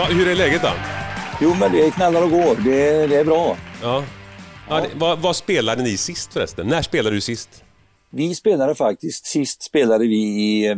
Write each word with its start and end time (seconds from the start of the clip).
Va, 0.00 0.06
hur 0.06 0.28
är 0.28 0.34
läget 0.34 0.62
då? 0.62 0.68
Jo, 1.40 1.54
men 1.60 1.72
det 1.72 1.90
knallar 1.90 2.22
och 2.22 2.30
går. 2.30 2.56
Det, 2.64 3.06
det 3.06 3.16
är 3.16 3.24
bra. 3.24 3.56
Ja. 3.82 4.04
ja. 4.68 4.80
det, 4.80 4.88
vad, 4.94 5.18
vad 5.18 5.36
spelade 5.36 5.82
ni 5.82 5.96
sist 5.96 6.32
förresten? 6.32 6.66
När 6.66 6.82
spelade 6.82 7.16
du 7.16 7.20
sist? 7.20 7.64
Vi 8.10 8.34
spelade 8.34 8.74
faktiskt, 8.74 9.26
sist 9.26 9.62
spelade 9.62 10.06
vi 10.06 10.16
i, 10.16 10.66
eh, 10.66 10.76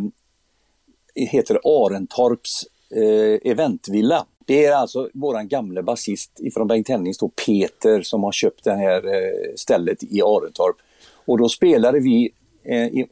i 1.14 1.24
heter 1.26 1.54
det 1.54 1.60
Arentorps 1.64 2.64
eh, 2.96 3.50
eventvilla. 3.52 4.26
Det 4.46 4.64
är 4.64 4.76
alltså 4.76 5.08
våran 5.14 5.48
gamle 5.48 5.82
basist 5.82 6.40
ifrån 6.40 6.68
Bengt 6.68 6.88
Hennings 6.88 7.18
då, 7.18 7.28
Peter, 7.46 8.02
som 8.02 8.22
har 8.22 8.32
köpt 8.32 8.64
det 8.64 8.74
här 8.74 9.06
eh, 9.06 9.54
stället 9.56 10.02
i 10.02 10.22
Arentorp. 10.22 10.76
Och 11.24 11.38
då 11.38 11.48
spelade 11.48 12.00
vi 12.00 12.32
eh, 12.64 12.86
i, 12.86 13.06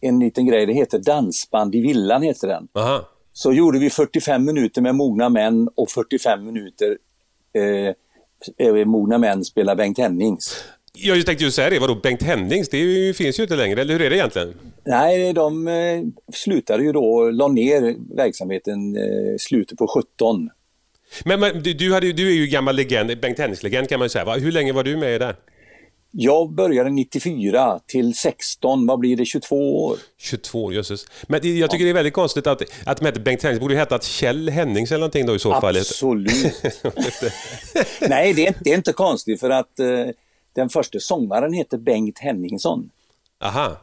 en 0.00 0.18
liten 0.18 0.46
grej, 0.46 0.66
det 0.66 0.72
heter 0.72 0.98
Dansband 0.98 1.74
i 1.74 1.80
villan 1.80 2.22
heter 2.22 2.48
den. 2.48 2.68
Aha. 2.74 3.08
Så 3.32 3.52
gjorde 3.52 3.78
vi 3.78 3.90
45 3.90 4.44
minuter 4.44 4.82
med 4.82 4.94
mogna 4.94 5.28
män 5.28 5.68
och 5.74 5.90
45 5.90 6.44
minuter 6.44 6.98
eh, 7.54 8.66
eh, 8.66 8.84
mogna 8.84 9.18
män 9.18 9.44
spelar 9.44 9.76
Bengt 9.76 9.98
Hennings. 9.98 10.64
Jag 10.94 11.26
tänkte 11.26 11.44
ju 11.44 11.50
säga 11.50 11.70
det, 11.70 11.78
vadå 11.78 11.94
Bengt 11.94 12.22
Hennings? 12.22 12.68
Det 12.68 12.78
ju, 12.78 13.14
finns 13.14 13.38
ju 13.38 13.42
inte 13.42 13.56
längre, 13.56 13.80
eller 13.80 13.92
hur 13.92 14.02
är 14.02 14.10
det 14.10 14.16
egentligen? 14.16 14.54
Nej, 14.84 15.32
de 15.32 15.68
eh, 15.68 16.02
slutade 16.34 16.82
ju 16.84 16.92
då, 16.92 17.30
la 17.30 17.48
ner 17.48 17.96
verksamheten 18.16 18.96
eh, 18.96 19.36
slutet 19.38 19.78
på 19.78 19.86
17. 19.86 20.50
Men, 21.24 21.40
men 21.40 21.62
du, 21.62 21.92
hade, 21.92 22.12
du 22.12 22.28
är 22.28 22.34
ju 22.34 22.46
gammal 22.46 22.76
legend, 22.76 23.20
Bengt 23.20 23.38
Hennings-legend 23.38 23.88
kan 23.88 23.98
man 23.98 24.04
ju 24.04 24.08
säga. 24.08 24.24
Va? 24.24 24.34
Hur 24.34 24.52
länge 24.52 24.72
var 24.72 24.84
du 24.84 24.96
med 24.96 25.20
där? 25.20 25.36
Jag 26.14 26.50
började 26.50 26.90
94 26.90 27.80
till 27.86 28.14
16, 28.14 28.86
vad 28.86 28.98
blir 28.98 29.16
det, 29.16 29.24
22 29.24 29.84
år? 29.84 29.98
22, 30.18 30.72
jösses. 30.72 31.06
Men 31.26 31.58
jag 31.58 31.70
tycker 31.70 31.84
det 31.84 31.90
är 31.90 31.94
väldigt 31.94 32.14
konstigt 32.14 32.46
att, 32.46 32.62
att 32.86 32.98
de 32.98 33.04
hette 33.06 33.20
Bengt 33.20 33.42
Hennings. 33.42 33.60
borde 33.60 33.74
ju 33.74 33.80
heta 33.80 33.94
att 33.94 34.04
Kjell 34.04 34.48
Hennings 34.48 34.90
eller 34.90 34.98
någonting 34.98 35.26
då 35.26 35.34
i 35.34 35.38
så 35.38 35.60
fall. 35.60 35.76
Absolut. 35.76 36.62
Nej, 38.08 38.32
det 38.32 38.46
är, 38.46 38.54
det 38.60 38.70
är 38.70 38.76
inte 38.76 38.92
konstigt 38.92 39.40
för 39.40 39.50
att 39.50 39.78
eh, 39.78 40.06
den 40.52 40.68
första 40.68 40.98
sångaren 41.00 41.52
heter 41.52 41.78
Bengt 41.78 42.18
Henningsson. 42.18 42.90
Aha. 43.40 43.76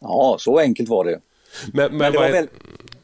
Ja, 0.00 0.36
så 0.40 0.58
enkelt 0.58 0.88
var 0.88 1.04
det. 1.04 1.20
Men, 1.72 1.90
men, 1.90 1.98
Men 1.98 2.12
det 2.12 2.18
var, 2.18 2.30
väl, 2.30 2.48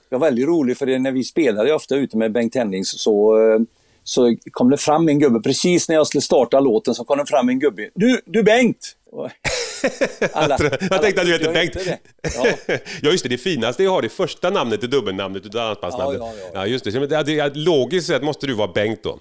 det 0.09 0.17
var 0.17 0.21
väldigt 0.27 0.47
roligt 0.47 0.79
för 0.79 0.87
det, 0.87 0.99
när 0.99 1.13
vi 1.13 1.25
spelade 1.25 1.73
ofta 1.73 1.97
ute 1.97 2.17
med 2.17 2.33
Bengt 2.33 2.55
Hennings 2.55 3.01
så, 3.01 3.39
eh, 3.39 3.61
så 4.09 4.37
kom 4.51 4.71
det 4.71 4.77
fram 4.77 5.09
en 5.09 5.19
gubbe, 5.19 5.41
precis 5.41 5.89
när 5.89 5.97
jag 5.97 6.07
skulle 6.07 6.23
starta 6.23 6.61
låten 6.61 6.95
så 6.95 7.05
kom 7.05 7.19
det 7.19 7.27
fram 7.27 7.49
en 7.49 7.59
gubbe. 7.59 7.91
Du, 7.95 8.21
du 8.25 8.43
Bengt! 8.43 8.93
Alla, 10.33 10.59
jag 10.91 11.03
tänkte 11.03 11.21
att 11.21 11.27
du 11.27 11.33
hette 11.33 11.45
jag 11.45 11.55
Bengt. 11.55 11.77
Ja. 11.87 12.47
Ja. 13.03 13.11
just 13.11 13.23
det, 13.23 13.29
det 13.29 13.39
finaste 13.39 13.83
är 13.83 13.87
att 13.87 13.93
ha 13.93 14.01
det 14.01 14.09
första 14.09 14.51
namnet, 14.51 14.81
det 14.81 14.87
dubbelnamnet 14.87 15.47
utav 15.47 15.61
dansbandsnamnet. 15.61 16.19
Ja, 16.21 16.33
ja, 16.39 16.49
ja. 16.55 16.61
ja, 16.61 16.67
just 16.67 16.85
det. 16.85 17.51
Logiskt 17.55 18.07
sett 18.07 18.23
måste 18.23 18.47
du 18.47 18.55
vara 18.55 18.69
Bengt 18.73 19.03
då. 19.03 19.19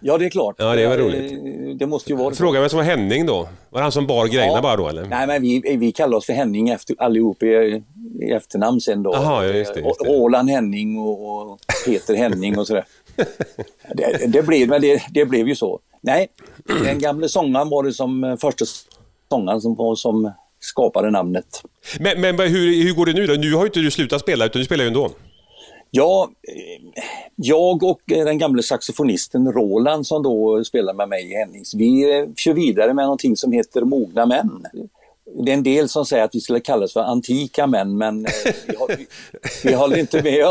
ja, 0.00 0.18
det 0.18 0.24
är 0.26 0.30
klart. 0.30 0.54
Ja, 0.58 0.74
det 0.76 0.86
var 0.86 0.94
Eh, 0.94 0.98
roligt. 0.98 1.78
Det 1.78 1.86
måste 1.86 2.10
ju 2.12 2.16
vara. 2.16 2.34
Fråga 2.34 2.60
vem 2.60 2.68
som 2.68 2.76
var 2.76 2.84
Henning 2.84 3.26
då? 3.26 3.48
Var 3.70 3.80
det 3.80 3.82
han 3.82 3.92
som 3.92 4.06
bar 4.06 4.26
grejerna 4.26 4.52
Ja. 4.52 4.62
bara 4.62 4.76
då 4.76 4.88
eller? 4.88 5.04
Nej, 5.04 5.26
men 5.26 5.42
vi, 5.42 5.76
vi 5.76 5.92
kallar 5.92 6.16
oss 6.18 6.26
för 6.26 6.32
Henning 6.32 6.68
efter, 6.68 6.96
allihop 6.98 7.42
i, 7.42 7.46
i 8.22 8.30
efternamn 8.32 8.80
sen 8.80 9.02
då. 9.02 9.10
Jaha, 9.14 9.44
ja, 9.46 9.52
just 9.52 9.74
det, 9.74 9.80
just 9.80 10.00
det. 10.00 10.08
Roland 10.08 10.50
Henning 10.50 10.98
och, 10.98 11.50
och 11.52 11.58
Peter 11.86 12.14
Henning 12.14 12.58
och 12.58 12.66
sådär. 12.66 12.84
Det, 13.94 14.26
det, 14.26 14.42
blev, 14.42 14.68
men 14.68 14.80
det, 14.80 15.02
det 15.10 15.24
blev 15.24 15.48
ju 15.48 15.54
så. 15.54 15.80
Nej, 16.00 16.28
den 16.64 16.98
gamle 16.98 17.28
sångaren 17.28 17.68
var 17.68 17.82
det 17.82 17.92
som 17.92 18.24
eh, 18.24 18.36
första 18.36 18.64
sångaren 19.28 19.60
som, 19.60 19.74
var, 19.74 19.94
som 19.94 20.32
skapade 20.60 21.10
namnet. 21.10 21.62
Men, 22.00 22.20
men 22.20 22.40
hur, 22.40 22.84
hur 22.84 22.94
går 22.94 23.06
det 23.06 23.12
nu 23.12 23.26
då? 23.26 23.34
Nu 23.34 23.54
har 23.54 23.60
ju 23.60 23.66
inte 23.66 23.80
du 23.80 23.90
slutat 23.90 24.20
spela, 24.20 24.46
utan 24.46 24.60
du 24.60 24.64
spelar 24.64 24.84
ju 24.84 24.88
ändå. 24.88 25.10
Ja, 25.90 26.30
eh, 26.42 27.02
jag 27.36 27.82
och 27.82 28.12
eh, 28.12 28.24
den 28.24 28.38
gamle 28.38 28.62
saxofonisten 28.62 29.52
Roland 29.52 30.06
som 30.06 30.22
då 30.22 30.64
spelar 30.64 30.94
med 30.94 31.08
mig 31.08 31.32
i 31.32 31.34
Hennings, 31.34 31.74
vi 31.74 32.04
kör 32.36 32.52
vidare 32.52 32.94
med 32.94 33.04
någonting 33.04 33.36
som 33.36 33.52
heter 33.52 33.80
Mogna 33.80 34.26
män. 34.26 34.66
Det 35.44 35.50
är 35.50 35.54
en 35.54 35.62
del 35.62 35.88
som 35.88 36.06
säger 36.06 36.24
att 36.24 36.34
vi 36.34 36.40
skulle 36.40 36.60
kallas 36.60 36.92
för 36.92 37.00
antika 37.00 37.66
män, 37.66 37.98
men 37.98 38.26
vi, 38.66 38.76
har, 38.76 38.96
vi, 39.64 39.74
håller 39.74 39.96
inte 39.96 40.22
med 40.22 40.44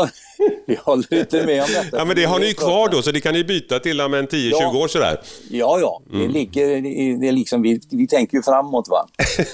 vi 0.66 0.74
håller 0.82 1.14
inte 1.14 1.46
med 1.46 1.62
om 1.62 1.68
detta. 1.74 1.96
Ja, 1.98 2.04
men 2.04 2.16
det 2.16 2.24
har 2.24 2.38
ni 2.38 2.46
ju 2.46 2.54
kvar 2.54 2.88
då, 2.88 3.02
så 3.02 3.10
det 3.10 3.20
kan 3.20 3.34
ni 3.34 3.44
byta 3.44 3.78
till 3.78 4.00
om 4.00 4.14
en 4.14 4.26
10-20 4.26 4.50
Ja. 4.60 4.78
år 4.78 4.88
sådär. 4.88 5.20
Ja, 5.50 5.78
ja, 5.80 6.02
det 6.10 6.16
Mm. 6.16 6.30
ligger, 6.30 6.68
i- 6.86 7.16
det 7.20 7.28
är 7.28 7.32
liksom, 7.32 7.62
vi, 7.62 7.80
vi 7.90 8.06
tänker 8.08 8.36
ju 8.36 8.42
framåt 8.42 8.88
va. 8.88 9.08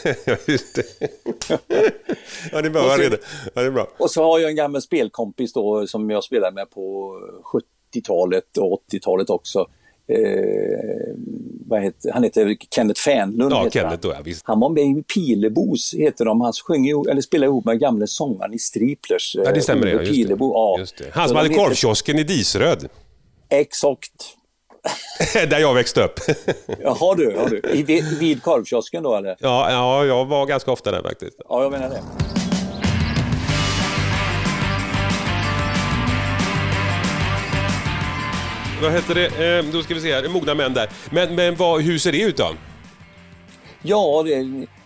ja, 0.24 0.36
just 0.46 0.74
det. 0.74 0.82
ja, 2.52 2.62
det 2.62 2.68
är 2.68 2.70
bra. 2.70 2.82
Så-. 2.96 3.02
Ja, 3.54 3.62
det 3.62 3.66
är 3.66 3.70
bra. 3.70 3.88
Och 3.98 4.10
så 4.10 4.22
har 4.22 4.38
jag 4.38 4.50
en 4.50 4.56
gammal 4.56 4.82
spelkompis 4.82 5.52
då 5.52 5.86
som 5.86 6.10
jag 6.10 6.24
spelade 6.24 6.54
med 6.54 6.70
på 6.70 7.14
70-talet 7.94 8.56
och 8.58 8.80
80-talet 8.92 9.30
också. 9.30 9.66
Eh, 10.06 11.14
vad 11.74 11.82
heter, 11.84 12.12
han 12.12 12.22
heter 12.24 12.56
Kenneth 12.74 13.00
Fänlund. 13.00 13.52
Ja, 13.52 13.58
heter 13.64 13.70
Kenneth 13.70 13.90
han. 13.90 14.10
då, 14.10 14.16
ja, 14.18 14.22
visst. 14.24 14.42
Han 14.44 14.60
var 14.60 14.68
med 14.70 14.84
i 14.84 15.02
Pilebos, 15.14 15.94
heter 15.98 16.24
de. 16.24 16.40
Han 16.40 16.52
sjöng 16.52 16.88
eller 16.88 17.20
spelade 17.20 17.46
ihop 17.46 17.64
med 17.64 17.80
gamle 17.80 18.06
sångaren 18.06 18.54
i 18.54 18.58
Striplers. 18.58 19.36
Ja, 19.44 19.52
det 19.52 19.60
stämmer 19.60 19.86
det. 19.86 19.92
eh, 19.92 19.98
Ja, 20.02 20.12
Pilebo, 20.12 20.52
ja. 20.54 20.76
Han 21.12 21.28
som 21.28 21.34
de 21.34 21.40
hade 21.40 21.48
heter- 21.48 21.64
korvkiosken 21.64 22.18
i 22.18 22.24
Disröd. 22.24 22.88
Exakt. 23.48 24.12
Där 25.34 25.58
jag 25.58 25.74
växte 25.74 26.04
upp. 26.04 26.20
Jaha 26.82 27.14
du, 27.14 27.32
ja, 27.36 27.48
du. 27.50 27.70
I, 27.72 27.82
vid, 27.82 28.18
vid 28.18 28.42
korvkiosken 28.42 29.02
då 29.02 29.14
eller? 29.16 29.36
ja, 29.40 29.70
ja, 29.70 30.04
jag 30.04 30.24
var 30.24 30.46
ganska 30.46 30.72
ofta 30.72 30.90
där 30.90 31.02
faktiskt. 31.02 31.36
Ja, 31.48 31.62
jag 31.62 31.72
menar 31.72 31.88
det. 31.88 32.00
Vad 38.84 38.92
heter 38.92 39.14
det? 39.14 39.58
Eh, 39.58 39.64
då 39.72 39.82
ska 39.82 39.94
vi 39.94 40.00
se 40.00 40.14
här, 40.14 40.28
mogna 40.28 40.54
män 40.54 40.74
där. 40.74 40.88
Men, 41.10 41.34
men 41.34 41.56
vad, 41.56 41.82
hur 41.82 41.98
ser 41.98 42.12
det 42.12 42.22
ut 42.22 42.36
då? 42.36 42.48
Ja, 43.82 44.24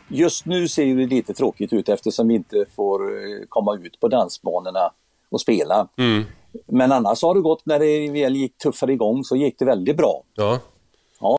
just 0.09 0.47
nu 0.47 0.69
ser 0.69 0.95
det 0.95 1.07
lite 1.07 1.35
tråkigt 1.35 1.73
ut 1.73 1.89
eftersom 1.89 2.29
vi 2.29 2.35
inte 2.35 2.65
får 2.77 3.01
eh, 3.01 3.45
komma 3.49 3.75
ut 3.75 4.01
på 4.01 4.09
dansbanorna 4.09 4.93
och 5.31 5.41
spela. 5.41 5.89
Mm. 5.99 6.25
Men 6.67 6.93
annars 6.93 7.23
har 7.23 7.35
det 7.35 7.41
gått, 7.41 7.67
när 7.67 7.79
det 7.79 8.23
väl 8.23 8.37
gick 8.37 8.59
tuffare 8.59 8.93
igång 8.93 9.25
så 9.25 9.37
gick 9.37 9.59
det 9.59 9.65
väldigt 9.65 9.97
bra. 9.97 10.23
Ja. 10.35 10.59
Ja, 11.21 11.39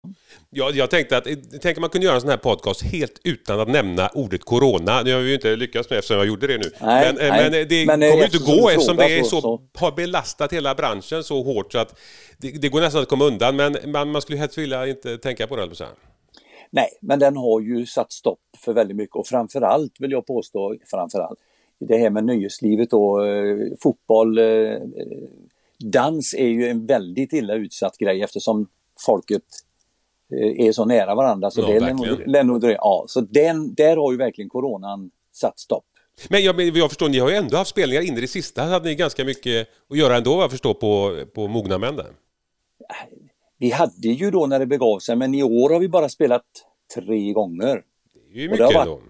Jag, 0.50 0.75
jag 0.75 0.90
tänkte 0.90 1.17
att, 1.17 1.28
tänk 1.62 1.78
man 1.78 1.90
kunde 1.90 2.06
göra 2.06 2.16
en 2.16 2.22
sån 2.22 2.29
här 2.29 2.38
podcast 2.38 2.81
helt 2.81 3.19
utan 3.23 3.59
att 3.59 3.67
nämna 3.67 4.07
ordet 4.13 4.44
corona. 4.44 5.01
Nu 5.03 5.13
har 5.13 5.19
vi 5.22 5.28
ju 5.28 5.34
inte 5.35 5.56
lyckats 5.56 5.90
med 5.90 6.00
eftersom 6.00 6.17
jag 6.17 6.28
gjorde 6.28 6.47
det 6.47 6.57
nu. 6.57 6.72
Nej, 6.81 7.13
men, 7.13 7.25
eh, 7.25 7.29
nej. 7.34 7.51
men 7.51 7.67
det 7.69 7.85
Men, 7.85 8.03
eh, 8.03 8.09
kommer 8.12 8.28
ju 8.28 8.38
inte 8.40 8.51
gå 8.62 8.69
eftersom 8.69 8.97
det 8.97 9.19
är 9.19 9.23
så- 9.23 9.29
så, 9.29 9.41
så- 9.41 9.62
har 9.73 9.91
belastat 9.91 10.53
hela 10.53 10.75
branschen 10.75 11.23
så 11.23 11.44
hårt 11.44 11.72
så 11.72 11.78
att 11.78 12.00
det, 12.38 12.51
det 12.62 12.69
går 12.69 12.81
nästan 12.81 13.01
att 13.01 13.07
komma 13.09 13.25
undan. 13.25 13.56
Men 13.56 13.78
man, 13.85 14.12
man 14.12 14.22
skulle 14.22 14.38
helst 14.38 14.57
vilja 14.57 14.88
inte 14.88 15.17
tänka 15.17 15.47
på 15.47 15.56
det. 15.56 15.63
att 15.63 15.78
säga. 15.78 15.90
nej, 16.72 16.90
men 17.01 17.19
den 17.19 17.38
har 17.38 17.61
ju 17.61 17.85
satt 17.85 18.11
stopp 18.11 18.40
för 18.57 18.73
väldigt 18.73 18.97
mycket 18.97 19.16
och 19.16 19.28
framförallt 19.28 19.94
vill 20.00 20.11
jag 20.11 20.25
påstå, 20.28 20.75
framförallt, 20.91 21.40
det 21.79 21.97
här 21.97 22.09
med 22.09 22.23
nöjeslivet 22.23 22.94
och 22.94 23.28
eh, 23.28 23.57
fotboll, 23.84 24.38
eh, 24.38 24.46
eh, 24.46 24.79
dans 25.84 26.34
är 26.34 26.47
ju 26.47 26.67
en 26.67 26.85
väldigt 26.85 27.34
illa 27.34 27.53
utsatt 27.56 27.97
grej 27.97 28.22
eftersom 28.22 28.67
folket 29.06 29.41
eh, 29.41 29.69
är 30.38 30.72
så 30.72 30.85
nära 30.85 31.16
varandra. 31.16 31.51
Så 31.51 31.62
Ja, 31.62 31.67
det 31.67 31.79
lär 32.25 32.44
nog- 32.44 32.62
dröja. 32.62 32.78
Ja, 32.81 33.06
så 33.07 33.22
den, 33.22 33.73
där 33.73 33.97
har 33.97 34.12
ju 34.12 34.17
verkligen 34.17 34.50
coronan 34.50 35.12
satt 35.31 35.59
stopp. 35.59 35.85
Men 36.29 36.44
jag, 36.44 36.62
jag 36.62 36.90
förstår, 36.90 37.09
ni 37.09 37.19
har 37.19 37.29
ju 37.29 37.35
ändå 37.35 37.57
haft 37.57 37.69
spelningar 37.69 38.01
in 38.01 38.17
i 38.17 38.22
det 38.22 38.28
sista. 38.28 38.63
hade 38.63 38.90
ni 38.90 38.95
ganska 38.95 39.25
mycket 39.25 39.67
att 39.90 39.97
göra 39.97 40.17
ändå 40.17 40.34
vad 40.35 40.44
jag 40.44 40.51
förstår 40.51 40.73
på, 40.73 41.19
på 41.34 41.47
mogna 41.47 41.78
män 41.78 41.95
där. 41.95 42.07
Vi 43.57 43.72
hade 43.72 44.07
ju 44.07 44.31
då 44.31 44.45
när 44.47 44.59
det 44.59 44.66
begav 44.66 45.00
sig, 45.00 45.16
men 45.16 45.35
i 45.35 45.44
år 45.44 45.69
har 45.69 45.79
vi 45.79 45.90
bara 45.90 46.09
spelat 46.09 46.46
tre 46.96 47.34
gånger. 47.34 47.84
Det 48.34 48.40
är 48.40 48.44
ju 48.44 48.50
Och 48.51 48.57
det 48.57 48.63
har 48.63 48.69
mycket 48.69 48.78
varit- 48.88 48.88
ändå. 48.88 49.01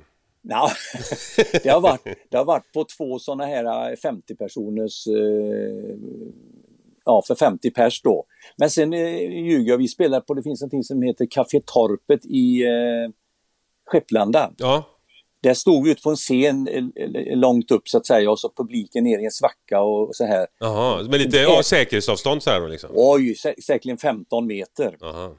Ja, 0.42 0.70
det, 1.64 1.70
har 1.70 1.82
varit, 1.82 2.02
det 2.30 2.38
har 2.38 2.46
varit 2.46 2.72
på 2.74 2.86
två 2.98 3.20
sådana 3.20 3.46
här 3.46 3.96
50 3.96 4.36
personers, 4.36 5.08
eh, 5.08 5.96
ja 7.06 7.24
för 7.28 7.36
50 7.36 7.72
pers 7.72 8.02
då. 8.02 8.26
Men 8.58 8.70
sen 8.70 8.94
eh, 8.94 9.20
ljuger 9.46 9.70
jag, 9.72 9.78
vi 9.78 9.88
spelar 9.88 10.22
på, 10.22 10.34
det 10.34 10.44
finns 10.44 10.62
någonting 10.62 10.84
som 10.84 11.02
heter 11.02 11.26
Café 11.32 11.62
Torpet 11.66 12.26
i 12.26 12.64
eh, 12.64 13.12
Skepplanda. 13.92 14.52
Ja, 14.58 14.84
Där 15.44 15.54
stod 15.54 15.84
vi 15.86 15.92
ute 15.92 16.02
på 16.02 16.10
en 16.10 16.16
scen 16.16 16.68
eh, 16.68 16.84
eh, 16.96 17.38
långt 17.38 17.72
upp 17.72 17.88
så 17.90 17.98
att 17.98 18.06
säga 18.06 18.32
och 18.32 18.40
så 18.40 18.52
publiken 18.58 19.04
ner 19.04 19.20
i 19.20 19.26
en 19.26 19.32
svacka 19.32 19.82
och 19.82 20.16
så 20.16 20.26
här. 20.26 20.48
Jaha, 20.60 21.04
med 21.04 21.20
lite 21.20 21.38
ja, 21.38 21.64
säkerhetsavstånd 21.64 22.44
så 22.44 22.50
här 22.50 22.62
då 22.62 22.68
liksom. 22.68 22.90
Oj, 22.94 23.36
sä 23.36 23.54
säkerligen 23.64 23.98
15 23.98 24.48
meter. 24.48 24.98
Jaha. 25.00 25.32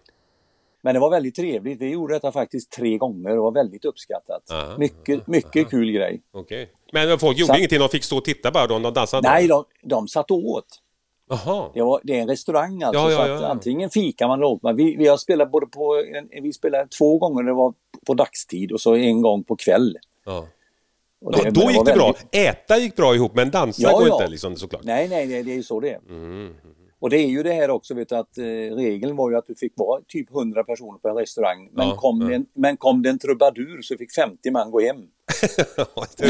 Men 0.83 0.95
det 0.95 1.01
var 1.01 1.11
väldigt 1.11 1.35
trevligt. 1.35 1.81
Vi 1.81 1.91
gjorde 1.91 2.15
detta 2.15 2.33
faktiskt 2.33 2.71
tre 2.73 2.99
gånger 2.99 3.39
och 3.39 3.45
var 3.45 3.53
väldigt 3.53 3.85
uppskattat. 3.85 4.51
Aha, 4.51 4.79
mycket, 4.79 5.27
mycket 5.27 5.71
kul 5.71 5.91
grej. 5.93 6.23
Okej. 6.33 6.71
Men 6.93 7.19
folk 7.19 7.39
gjorde 7.39 7.53
Så- 7.53 7.59
ingenting, 7.59 7.79
de 7.79 7.89
fick 7.89 8.05
stå 8.05 8.17
och 8.17 8.25
titta 8.25 8.51
bara 8.51 8.67
då, 8.67 8.79
de 8.79 8.93
dansade? 8.95 9.29
Nej, 9.29 9.49
de, 9.49 9.65
de 9.83 10.09
satt 10.09 10.31
åt. 10.31 10.67
Jaha. 11.31 11.71
Det, 11.75 11.83
var, 11.83 12.01
det 12.05 12.17
är 12.19 12.23
en 12.23 12.29
restaurang 12.29 12.83
alltså, 12.83 13.03
Ja, 13.03 13.11
ja, 13.11 13.17
så 13.17 13.23
att 13.23 13.29
ja, 13.29 13.41
ja. 13.43 13.49
antingen 13.49 13.91
fikar 13.91 14.29
man 14.29 14.39
eller 14.43 14.59
man. 14.63 14.77
Vi, 14.77 14.97
vi 14.97 15.09
har 15.09 15.17
spelat 15.17 15.51
både 15.51 15.67
på, 15.67 16.05
en, 16.33 16.43
vi 16.43 16.53
spelade 16.53 16.89
två 16.99 17.19
gånger 17.19 17.43
det 17.43 17.53
var 17.53 17.75
på 18.07 18.15
dagstid 18.15 18.73
och 18.73 18.81
så 18.81 18.95
en 18.95 19.23
gång 19.23 19.45
på 19.45 19.57
kväll. 19.57 19.97
Ja. 20.27 20.47
Och 21.25 21.35
Ja, 21.45 21.51
då 21.51 21.71
gick 21.71 21.85
det 21.87 21.95
bra. 21.95 22.05
väldigt- 22.05 22.35
Äta 22.35 22.79
gick 22.79 22.97
bra 22.97 23.15
ihop, 23.15 23.35
men 23.35 23.51
dansa 23.51 23.83
Ja, 23.83 23.93
går 23.99 24.09
ja. 24.09 24.15
inte 24.15 24.29
liksom 24.31 24.57
såklart. 24.57 24.85
Nej, 24.85 25.09
nej, 25.09 25.27
nej, 25.27 25.43
det 25.43 25.51
är 25.53 25.57
ju 25.57 25.63
så 25.63 25.81
det 25.81 25.91
är. 25.91 25.99
Mm. 26.09 26.55
Och 27.01 27.11
det 27.11 27.17
är 27.17 27.27
ju 27.27 27.43
det 27.43 27.53
här 27.53 27.71
också, 27.71 27.95
vet 27.95 28.09
du, 28.09 28.15
att 28.17 28.39
eh, 28.39 28.45
regeln 28.77 29.17
var 29.17 29.31
ju 29.31 29.37
att 29.37 29.47
du 29.47 29.55
fick 29.55 29.73
vara 29.77 30.01
typ 30.09 30.31
100 30.31 30.65
personer 30.65 30.99
på 30.99 31.09
en 31.09 31.15
restaurang. 31.17 31.69
Men, 31.73 31.89
Ja, 31.89 31.97
kom, 31.97 32.21
ja. 32.21 32.29
Det 32.29 32.35
en, 32.35 32.47
men 32.55 32.77
kom 32.77 33.03
det 33.03 33.11
en 33.11 33.19
trubadur 33.19 33.83
så 33.83 33.97
fick 33.97 34.13
50 34.15 34.51
man 34.51 34.71
gå 34.71 34.81
hem. 34.81 34.97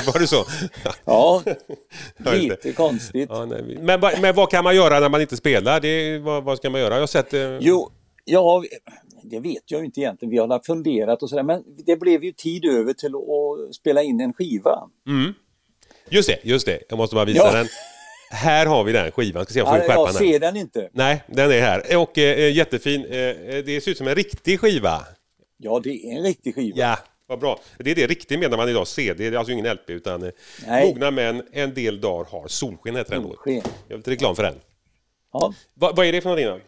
var 0.06 0.18
det 0.18 0.26
så? 0.26 0.44
Ja, 1.04 1.42
lite 2.34 2.72
konstigt. 2.72 3.28
Ja. 3.32 3.46
Men, 3.80 4.00
vad- 4.00 4.20
men 4.20 4.34
vad 4.34 4.50
kan 4.50 4.64
man 4.64 4.76
göra 4.76 5.00
när 5.00 5.08
man 5.08 5.20
inte 5.20 5.36
spelar? 5.36 5.80
Det, 5.80 6.18
vad, 6.18 6.44
vad 6.44 6.56
ska 6.58 6.70
man 6.70 6.80
göra? 6.80 6.94
Jag 6.94 7.02
har 7.02 7.06
sett... 7.06 7.34
Eh, 7.34 7.58
Jo, 7.60 7.90
ja, 8.24 8.64
det 9.22 9.40
vet 9.40 9.62
jag 9.70 9.78
ju 9.80 9.84
inte 9.84 10.00
egentligen. 10.00 10.30
Vi 10.30 10.38
har 10.38 10.60
funderat 10.66 11.22
och 11.22 11.30
sådär. 11.30 11.42
Men 11.42 11.64
det 11.86 11.96
blev 11.96 12.24
ju 12.24 12.32
tid 12.32 12.64
över 12.64 12.92
till 12.92 13.12
att 13.14 13.74
spela 13.74 14.02
in 14.02 14.20
en 14.20 14.32
skiva. 14.32 14.88
Just 16.08 16.28
det, 16.28 16.38
just 16.42 16.66
det. 16.66 16.78
Jag 16.88 16.96
måste 16.96 17.14
bara 17.16 17.24
visa 17.24 17.46
Ja. 17.46 17.52
den. 17.52 17.66
Här 18.32 18.66
har 18.66 18.84
vi 18.84 18.92
den 18.92 19.12
skivan. 19.12 19.44
Ska 19.44 19.54
se 19.54 19.62
om 19.62 19.68
jag 19.68 19.76
Ja, 19.76 19.80
får 19.82 19.88
skärpa 19.88 20.02
jag 20.06 20.14
ser 20.14 20.40
den 20.40 20.56
inte. 20.56 20.88
Nej, 20.92 21.22
den 21.26 21.50
är 21.52 21.60
här. 21.60 21.96
Och 21.96 22.18
eh, 22.18 22.52
jättefin. 22.52 23.04
Eh, 23.04 23.08
det 23.64 23.82
ser 23.84 23.90
ut 23.90 23.98
som 23.98 24.08
en 24.08 24.14
riktig 24.14 24.60
skiva. 24.60 25.04
Ja, 25.56 25.80
det 25.84 25.90
är 26.06 26.16
en 26.16 26.22
riktig 26.22 26.54
skiva. 26.54 26.76
Ja, 26.78 26.98
vad 27.26 27.38
bra. 27.40 27.60
Det 27.78 27.90
är 27.90 27.94
det 27.94 28.06
riktigt 28.06 28.38
menar 28.40 28.56
man 28.56 28.68
idag. 28.68 28.86
CD, 28.88 29.30
det 29.30 29.36
är 29.36 29.38
alltså 29.38 29.52
ingen 29.52 29.66
LP 29.74 29.90
utan 29.90 30.22
eh. 30.22 30.30
Mogna 30.86 31.10
män, 31.10 31.42
en 31.52 31.74
del 31.74 32.00
dagar 32.00 32.30
har 32.30 32.48
solsken 32.48 32.96
heter 32.96 33.10
den 33.14 33.22
då. 33.22 33.28
Solsken. 33.28 33.54
Jag 33.54 33.62
vill 33.88 33.96
lite 33.96 34.10
reklam 34.10 34.36
för 34.36 34.42
den. 34.42 34.54
Ja. 35.32 35.54
Va, 35.74 35.92
vad 35.96 36.06
är 36.06 36.12
det 36.12 36.20
för 36.20 36.28
någonting 36.28 36.46
då? 36.46 36.60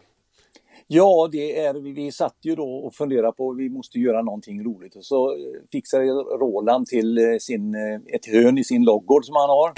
Ja, 0.94 1.29
det 1.33 1.59
är, 1.59 1.75
vi, 1.75 1.93
vi 1.93 2.12
satt 2.12 2.37
ju 2.43 2.55
då 2.55 2.65
och 2.65 2.94
funderade 2.94 3.33
på 3.33 3.53
vi 3.53 3.69
måste 3.69 3.99
göra 3.99 4.23
någonting 4.23 4.65
roligt 4.65 4.97
och 4.97 5.05
så 5.05 5.31
eh, 5.31 5.37
fixade 5.73 6.05
Roland 6.41 6.87
till 6.87 7.19
eh, 7.19 7.25
sin, 7.41 7.75
eh, 7.75 8.15
ett 8.15 8.27
hörn 8.27 8.59
i 8.59 8.65
sin 8.65 8.85
loggård 8.85 9.25
som 9.25 9.37
han 9.37 9.50
har. 9.50 9.73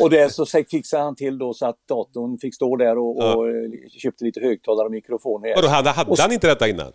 och 0.02 0.10
det 0.10 0.32
så 0.32 0.46
fixade 0.46 1.02
han 1.02 1.16
till 1.16 1.38
då 1.38 1.54
så 1.54 1.66
att 1.66 1.78
datorn 1.88 2.38
fick 2.38 2.54
stå 2.54 2.76
där 2.76 2.98
och, 2.98 3.16
och 3.16 3.48
eh, 3.48 3.70
köpte 3.98 4.24
lite 4.24 4.40
högtalare 4.40 4.86
och 4.86 4.92
mikrofoner. 4.92 5.56
Och 5.56 5.62
då 5.62 5.68
hade, 5.68 5.90
hade 5.90 6.10
Och- 6.10 6.18
han 6.18 6.32
inte 6.32 6.46
detta 6.46 6.68
innan? 6.68 6.92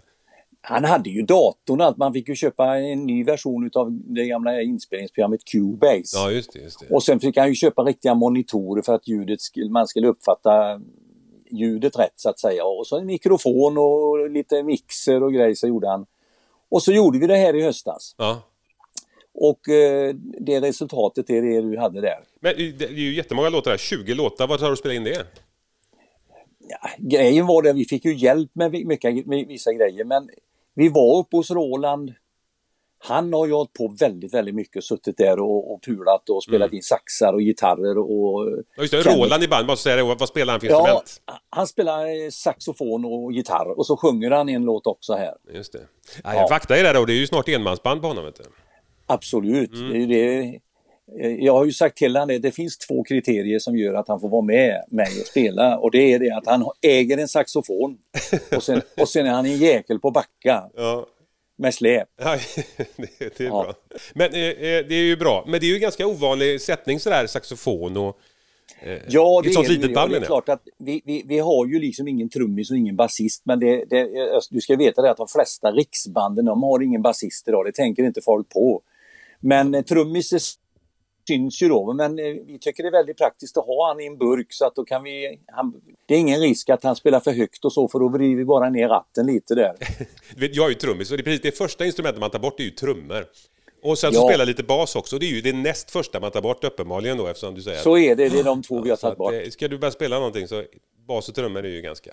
Han 0.62 0.84
hade 0.84 1.10
ju 1.10 1.22
datorn, 1.22 1.82
att 1.82 1.98
man 1.98 2.14
fick 2.14 2.30
ju 2.30 2.36
köpa 2.36 2.78
en 2.78 3.06
ny 3.06 3.24
version 3.24 3.70
av 3.76 3.92
det 3.92 4.26
gamla 4.26 4.62
inspelningsprogrammet 4.62 5.46
Cubase. 5.52 6.18
Ja, 6.18 6.32
just 6.32 6.54
det. 6.54 6.60
Just 6.60 6.80
det. 6.80 6.96
Och 6.96 7.04
sen 7.04 7.20
fick 7.20 7.38
han 7.38 7.48
ju 7.48 7.56
köpa 7.56 7.84
riktiga 7.84 8.14
monitorer 8.16 8.82
för 8.82 8.94
att 8.94 9.08
ljudet 9.08 9.42
skulle, 9.42 9.70
man 9.70 9.88
skulle 9.88 10.08
uppfatta 10.08 10.82
ljudet 11.50 12.00
rätt 12.00 12.14
så 12.16 12.30
att 12.30 12.40
säga. 12.40 12.66
Och 12.66 12.88
så 12.88 12.98
en 12.98 13.06
mikrofon 13.06 13.78
och 13.78 14.30
lite 14.30 14.64
mixer 14.64 15.24
och 15.24 15.34
grejer 15.34 15.56
så 15.56 15.68
gjorde 15.68 15.88
han. 15.88 16.06
Och 16.70 16.84
så 16.84 16.92
gjorde 16.92 17.20
vi 17.20 17.28
det 17.28 17.36
här 17.36 17.56
i 17.56 17.64
höstas. 17.64 18.16
Ja. 18.18 18.42
Och 19.34 19.70
eh, 19.70 20.16
det 20.40 20.62
resultatet 20.62 21.30
är 21.30 21.42
det 21.42 21.62
du 21.62 21.78
hade 21.78 22.02
där. 22.02 22.20
Men 22.40 22.54
det 22.58 22.86
är 22.86 22.90
ju 22.90 23.16
jättemånga 23.16 23.50
låtar 23.50 23.72
här. 23.72 23.78
20 23.78 24.14
låtar. 24.14 24.48
Vad 24.48 24.60
tar 24.60 24.66
du 24.66 24.74
att 24.74 24.80
spela 24.80 24.94
in 24.94 25.04
det? 25.04 25.28
Ja, 26.70 26.90
grejen 26.98 27.48
var 27.48 27.62
det, 27.62 27.74
vi 27.74 27.86
fick 27.86 28.06
ju 28.06 28.16
hjälp 28.16 28.52
med 28.54 28.72
mycket, 28.72 29.26
med 29.26 29.48
vissa 29.48 29.74
grejer 29.74 30.06
men 30.06 30.30
vi 30.74 30.90
var 30.90 31.20
uppe 31.20 31.38
hos 31.38 31.52
Roland. 31.52 32.14
Han 33.02 33.34
har 33.34 33.48
ju 33.48 33.54
hållit 33.54 33.74
på 33.74 33.96
väldigt, 34.00 34.34
väldigt 34.34 34.56
mycket, 34.56 34.84
suttit 34.84 35.18
där 35.18 35.40
och, 35.40 35.74
och 35.74 35.84
pulat 35.84 36.30
och 36.30 36.44
spelat 36.44 36.74
in 36.74 36.82
saxar 36.82 37.34
och 37.34 37.40
gitarrer 37.42 37.98
och... 37.98 38.64
Ja, 38.76 38.82
just 38.82 38.92
det. 38.94 39.16
Roland 39.16 39.44
i 39.44 39.48
band. 39.48 39.68
Måste 39.68 39.84
säga 39.84 39.96
det. 39.96 40.04
Vad 40.04 40.28
spelar 40.30 40.54
han 40.54 40.60
för 40.60 40.68
Ja, 40.68 40.80
instrument? 40.80 41.22
han 41.50 41.68
spelar 41.68 42.06
eh, 42.06 42.30
saxofon 42.32 43.06
och 43.06 43.34
gitarr 43.34 43.78
och 43.78 43.86
så 43.86 43.98
sjunger 43.98 44.32
han 44.32 44.50
en 44.50 44.64
låt 44.64 44.88
också 44.88 45.14
här. 45.14 45.34
Just 45.54 45.74
det. 45.74 45.80
Ja, 46.24 46.34
jag 46.36 46.50
vaktar 46.50 46.76
ju 46.78 46.84
där 46.84 46.94
då. 46.94 47.06
Det 47.06 47.14
är 47.14 47.18
ju 47.20 47.28
snart 47.28 47.50
enmansband 47.50 48.02
på 48.02 48.08
honom. 48.08 48.26
Vet 48.26 48.36
du. 48.36 48.44
Absolut. 49.06 49.74
Mm. 49.74 50.10
Det. 50.10 50.38
Eh, 51.22 51.36
Jag 51.40 51.54
har 51.54 51.66
ju 51.66 51.72
sagt 51.72 51.98
till 51.98 52.16
honom 52.16 52.28
det, 52.28 52.40
det 52.40 52.52
finns 52.52 52.78
två 52.78 53.04
kriterier 53.04 53.60
som 53.60 53.78
gör 53.78 53.94
att 53.94 54.08
han 54.08 54.20
får 54.20 54.30
vara 54.30 54.42
med 54.42 54.84
mig 54.92 55.08
och 55.22 55.28
spela 55.28 55.78
och 55.78 55.92
det 55.92 56.14
är 56.14 56.20
det 56.20 56.32
att 56.32 56.46
han 56.48 56.66
äger 56.82 57.18
en 57.18 57.28
saxofon 57.28 57.98
och 58.56 58.64
sen, 58.64 58.82
och 59.02 59.10
sen 59.10 59.26
är 59.26 59.30
han 59.32 59.46
en 59.46 59.58
jäkel 59.58 60.00
på 60.00 60.12
backa 60.12 60.64
Ja. 60.76 61.06
Med 61.60 61.74
släp. 61.74 62.08
Ja, 62.24 62.38
det, 62.96 63.38
det 63.38 63.40
är 63.40 63.46
Ja. 63.48 63.64
bra. 63.64 63.74
Men 64.14 64.34
eh, 64.34 64.40
eh, 64.40 64.86
det 64.88 64.96
är 64.96 65.04
ju 65.04 65.16
bra. 65.18 65.44
Men 65.48 65.60
det 65.60 65.66
är 65.66 65.74
ju 65.74 65.80
ganska 65.80 66.08
ovanlig 66.08 66.62
sättning 66.62 67.00
sådär, 67.00 67.28
saxofon 67.28 67.98
och... 67.98 68.18
Eh, 68.82 68.98
Ja, 69.08 69.42
det 69.44 69.50
ett 69.50 69.54
sånt 69.54 69.68
är, 69.68 69.72
litet 69.72 69.92
Ja, 69.92 70.08
det 70.08 70.18
är 70.18 70.22
klart 70.22 70.50
att 70.50 70.64
vi, 70.78 71.02
vi, 71.06 71.24
vi 71.26 71.40
har 71.40 71.66
ju 71.66 71.80
liksom 71.80 72.08
ingen 72.08 72.30
trummis 72.30 72.72
och 72.72 72.78
ingen 72.78 72.96
basist 72.96 73.42
men 73.46 73.60
det, 73.60 73.86
det, 73.90 74.08
du 74.50 74.62
ska 74.62 74.76
veta 74.76 75.02
det 75.02 75.12
att 75.12 75.18
de 75.18 75.28
flesta 75.28 75.72
riksbanden 75.72 76.46
de 76.46 76.64
har 76.64 76.82
ingen 76.84 77.02
basist 77.02 77.48
idag, 77.48 77.66
det 77.66 77.72
tänker 77.72 78.04
inte 78.04 78.22
folk 78.22 78.50
på. 78.50 78.82
Men 79.40 79.76
eh, 79.76 79.82
trummis 79.82 80.59
syns 81.30 81.62
ju 81.62 81.68
då, 81.70 81.94
men 81.94 82.20
eh, 82.20 82.26
vi 82.48 82.58
tycker 82.62 82.84
det 82.84 82.90
är 82.90 82.92
väldigt 82.92 83.18
praktiskt 83.18 83.58
att 83.58 83.66
ha 83.66 83.88
han 83.88 84.00
i 84.02 84.06
en 84.06 84.18
burk 84.18 84.48
så 84.54 84.66
att 84.66 84.76
då 84.76 84.84
kan 84.86 85.04
vi... 85.04 85.40
Han, 85.48 85.74
det 86.06 86.14
är 86.16 86.20
ingen 86.20 86.40
risk 86.42 86.70
att 86.70 86.84
han 86.84 86.96
spelar 86.96 87.20
för 87.20 87.32
högt 87.32 87.66
och 87.66 87.74
så 87.74 87.88
för 87.88 88.00
då 88.00 88.08
vrider 88.10 88.36
vi 88.36 88.46
bara 88.46 88.70
ner 88.70 88.88
ratten 88.88 89.26
lite 89.28 89.56
där. 89.56 89.74
Jag 90.54 90.66
är 90.66 90.70
ju 90.70 90.76
trummis 90.76 91.12
och 91.12 91.18
det, 91.18 91.24
precis 91.24 91.42
det 91.42 91.58
första 91.58 91.86
instrumentet 91.86 92.20
man 92.22 92.30
tar 92.30 92.40
bort 92.40 92.60
är 92.60 92.64
ju 92.64 92.70
trummor. 92.70 93.26
Och 93.84 93.98
sen 93.98 94.14
så 94.14 94.20
Ja. 94.22 94.28
spelar 94.30 94.46
lite 94.46 94.64
bas 94.64 94.96
också. 94.96 95.20
Det 95.20 95.26
är 95.26 95.30
ju 95.36 95.42
det 95.42 95.54
näst 95.54 95.92
första 95.92 96.20
man 96.20 96.32
tar 96.32 96.42
bort 96.42 96.64
uppenbarligen 96.64 97.18
då 97.18 97.28
eftersom 97.28 97.56
du 97.56 97.62
säger 97.62 97.78
Så 97.78 97.98
är 97.98 98.16
det, 98.16 98.30
det 98.30 98.40
är 98.40 98.44
de 98.44 98.62
två 98.64 98.82
vi 98.82 98.90
har 98.90 98.98
Så 98.98 99.02
tagit 99.02 99.18
bort. 99.18 99.34
eh, 99.34 99.50
Ska 99.50 99.68
du 99.68 99.78
börja 99.78 99.92
spela 99.92 100.16
någonting 100.18 100.48
så 100.48 100.64
bas 101.08 101.30
och 101.30 101.36
trummor 101.36 101.66
är 101.66 101.70
ju 101.70 101.82
ganska... 101.82 102.12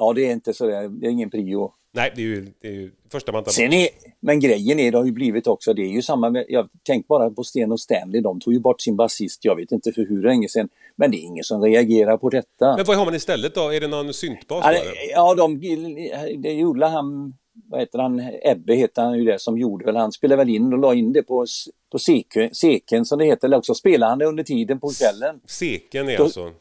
Ja, 0.00 0.12
det 0.12 0.26
är 0.26 0.32
inte 0.32 0.54
så 0.54 0.66
där, 0.66 0.88
det 0.88 1.06
är 1.06 1.10
ingen 1.10 1.30
prio. 1.30 1.72
Nej, 1.92 2.12
det 2.16 2.22
är 2.22 2.26
ju 2.26 2.52
det 2.60 2.68
är 2.68 2.72
ju 2.72 2.90
första 3.12 3.32
man 3.32 3.44
tar 3.44 3.50
Sen 3.50 3.72
är, 3.72 3.88
men 4.20 4.40
grejen 4.40 4.78
är, 4.78 4.92
det 4.92 4.98
har 4.98 5.04
ju 5.04 5.12
blivit 5.12 5.46
också, 5.46 5.74
det 5.74 5.82
är 5.82 5.92
ju 5.92 6.02
samma 6.02 6.30
med, 6.30 6.44
jag 6.48 6.68
tänk 6.82 7.08
bara 7.08 7.30
på 7.30 7.44
Sten 7.44 7.72
och 7.72 7.80
Stanley, 7.80 8.20
de 8.20 8.40
tog 8.40 8.52
ju 8.52 8.60
bort 8.60 8.80
sin 8.80 8.96
basist, 8.96 9.44
jag 9.44 9.56
vet 9.56 9.72
inte 9.72 9.92
för 9.92 10.06
hur 10.06 10.22
länge 10.22 10.48
sedan, 10.48 10.68
men 10.96 11.10
det 11.10 11.16
är 11.16 11.20
ingen 11.20 11.44
som 11.44 11.62
reagerar 11.62 12.16
på 12.16 12.30
detta. 12.30 12.76
Men 12.76 12.84
vad 12.86 12.96
har 12.96 13.04
man 13.04 13.14
istället 13.14 13.54
då? 13.54 13.72
Är 13.72 13.80
det 13.80 13.88
någon 13.88 14.14
syntbas 14.14 14.64
Ja, 14.64 14.74
ja 15.14 15.34
de, 15.34 15.60
det 16.38 16.52
gjorde 16.52 16.86
han, 16.86 17.34
vad 17.68 17.80
heter 17.80 17.98
han, 17.98 18.22
Ebbe 18.42 18.74
heter 18.74 19.02
han 19.02 19.18
ju 19.18 19.24
det 19.24 19.38
som 19.38 19.58
gjorde 19.58 19.84
väl, 19.84 19.96
han 19.96 20.12
spelade 20.12 20.36
väl 20.36 20.54
in 20.54 20.72
och 20.72 20.78
la 20.78 20.94
in 20.94 21.12
det 21.12 21.22
på, 21.22 21.46
på 21.92 21.98
seken, 21.98 22.54
seken 22.54 23.04
som 23.04 23.18
det 23.18 23.24
heter, 23.24 23.48
eller 23.48 23.56
också 23.56 23.74
spelade 23.74 24.10
han 24.10 24.18
det 24.18 24.26
under 24.26 24.44
tiden 24.44 24.80
på 24.80 24.90
kvällen. 24.90 25.40
Seken 25.46 26.08
är 26.08 26.16
Då- 26.16 26.24
alltså... 26.24 26.52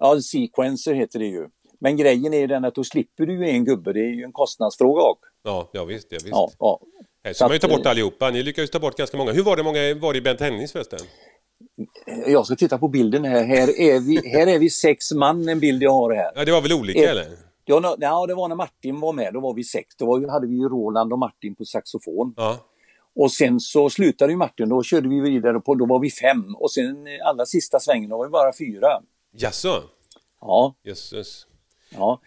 Ja, 0.00 0.20
sequencer 0.20 0.94
heter 0.94 1.18
det 1.18 1.26
ju. 1.26 1.48
Men 1.78 1.96
grejen 1.96 2.34
är 2.34 2.38
ju 2.38 2.46
den 2.46 2.64
att 2.64 2.74
då 2.74 2.84
slipper 2.84 3.26
du 3.26 3.32
ju 3.32 3.50
en 3.50 3.64
gubbe, 3.64 3.92
det 3.92 4.00
är 4.00 4.14
ju 4.14 4.24
en 4.24 4.32
kostnadsfråga 4.32 5.02
också. 5.02 5.30
Ja, 5.42 5.70
ja 5.72 5.84
visst. 5.84 6.06
Ja, 6.10 6.18
visst. 6.22 6.28
Ja, 6.30 6.50
ja. 6.58 6.80
Här 7.24 7.32
Så 7.32 7.36
ska 7.36 7.44
man 7.44 7.52
ju 7.52 7.58
ta 7.58 7.68
bort 7.68 7.84
eh, 7.84 7.90
allihopa. 7.90 8.30
Ni 8.30 8.42
lyckades 8.42 8.70
ta 8.70 8.78
bort 8.78 8.96
ganska 8.96 9.16
många. 9.16 9.32
Hur 9.32 9.42
var 9.42 9.56
det 9.56 9.62
många 9.62 9.94
var 9.94 10.12
det 10.12 10.18
i 10.18 10.22
Bent 10.22 10.40
Hennings 10.40 10.72
förresten? 10.72 10.98
Jag 12.26 12.46
ska 12.46 12.56
titta 12.56 12.78
på 12.78 12.88
bilden 12.88 13.24
här. 13.24 13.44
Här 13.44 13.80
är 13.80 14.00
vi, 14.00 14.28
här 14.28 14.46
är 14.46 14.58
vi 14.58 14.70
sex 14.70 15.12
man, 15.12 15.48
en 15.48 15.60
bild 15.60 15.82
jag 15.82 15.92
har 15.92 16.14
här. 16.14 16.32
Ja, 16.34 16.44
det 16.44 16.52
var 16.52 16.60
väl 16.60 16.72
olika 16.72 17.04
Eh, 17.04 17.10
eller? 17.10 17.26
Ja, 17.64 17.96
ja, 17.98 18.26
det 18.26 18.34
var 18.34 18.48
när 18.48 18.56
Martin 18.56 19.00
var 19.00 19.12
med, 19.12 19.32
då 19.32 19.40
var 19.40 19.54
vi 19.54 19.64
sex. 19.64 19.96
Då 19.96 20.06
var, 20.06 20.30
hade 20.30 20.46
vi 20.46 20.54
ju 20.54 20.68
Roland 20.68 21.12
och 21.12 21.18
Martin 21.18 21.54
på 21.54 21.64
saxofon. 21.64 22.34
Ja. 22.36 22.58
Och 23.14 23.32
sen 23.32 23.60
så 23.60 23.90
slutade 23.90 24.32
ju 24.32 24.36
Martin, 24.36 24.68
då 24.68 24.82
körde 24.82 25.08
vi 25.08 25.20
vidare 25.20 25.60
på, 25.60 25.74
då 25.74 25.86
var 25.86 26.00
vi 26.00 26.10
fem. 26.10 26.54
Och 26.54 26.72
sen 26.72 27.06
eh, 27.06 27.28
allra 27.28 27.46
sista 27.46 27.80
svängen, 27.80 28.10
då 28.10 28.18
var 28.18 28.24
vi 28.26 28.30
bara 28.30 28.52
fyra. 28.58 28.88
Jaså? 29.32 29.82
Ja, 30.40 30.74
Jösses. 30.84 31.46
Ja. 31.90 32.20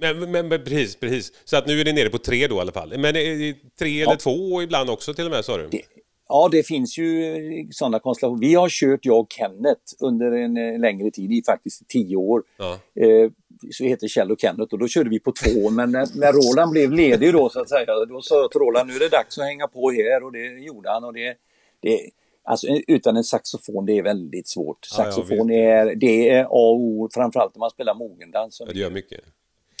Men, 0.00 0.30
men, 0.30 0.48
men 0.48 0.64
precis, 0.64 0.96
precis. 0.96 1.32
Så 1.44 1.56
att 1.56 1.66
nu 1.66 1.80
är 1.80 1.84
det 1.84 1.92
nere 1.92 2.10
på 2.10 2.18
tre 2.18 2.46
då 2.46 2.56
i 2.56 2.58
alla 2.60 2.72
fall. 2.72 2.98
Men 2.98 3.14
det 3.14 3.54
tre 3.78 4.02
eller 4.02 4.16
två 4.16 4.62
ibland 4.62 4.90
också 4.90 5.14
till 5.14 5.24
och 5.24 5.30
med 5.30 5.44
sa 5.44 5.56
du? 5.56 5.68
Det- 5.68 5.82
Ja, 6.28 6.48
det 6.52 6.66
finns 6.66 6.98
ju 6.98 7.36
sådana 7.70 7.98
konstellationer. 7.98 8.40
Vi 8.48 8.54
har 8.54 8.68
kört, 8.68 9.00
jag 9.02 9.18
och 9.20 9.32
Kenneth, 9.32 9.80
under 10.00 10.32
en 10.32 10.56
eh, 10.56 10.80
längre 10.80 11.10
tid, 11.10 11.32
i 11.32 11.42
faktiskt 11.46 11.88
tio 11.88 12.16
år. 12.16 12.42
Ja. 12.58 12.72
Eh, 13.02 13.30
så 13.72 13.84
heter 13.84 14.08
Kjell 14.08 14.30
och 14.32 14.40
Kenneth 14.40 14.72
och 14.74 14.78
då 14.78 14.88
körde 14.88 15.10
vi 15.10 15.20
på 15.20 15.32
två. 15.32 15.70
Men 15.70 15.90
när, 15.92 16.08
när 16.18 16.32
Roland 16.32 16.70
blev 16.72 16.92
ledig 16.92 17.32
då 17.32 17.48
så 17.48 17.60
att 17.60 17.68
säga, 17.68 17.86
då 18.08 18.22
sa 18.22 18.34
jag 18.40 18.50
till 18.50 18.60
Roland 18.60 18.88
nu 18.90 18.96
är 18.96 19.00
det 19.00 19.08
dags 19.08 19.38
att 19.38 19.44
hänga 19.44 19.66
på 19.68 19.90
här 19.90 20.24
och 20.24 20.32
det 20.32 20.46
gjorde 20.46 20.90
han. 20.90 21.04
Och 21.04 21.12
det, 21.12 21.34
det, 21.80 22.00
alltså 22.44 22.66
utan 22.86 23.16
en 23.16 23.24
saxofon 23.24 23.86
det 23.86 23.98
är 23.98 24.02
väldigt 24.02 24.48
svårt. 24.48 24.88
Ja, 24.90 24.96
Saxofon 24.96 25.50
är, 25.50 25.94
det 25.94 26.30
är 26.30 26.44
A 26.44 26.48
och 26.48 26.80
O, 26.80 27.08
framförallt 27.14 27.54
när 27.54 27.60
man 27.60 27.70
spelar 27.70 27.94
mogendans. 27.94 28.60
Ja, 28.60 28.72
det 28.72 28.78
gör 28.78 28.90
mycket. 28.90 29.20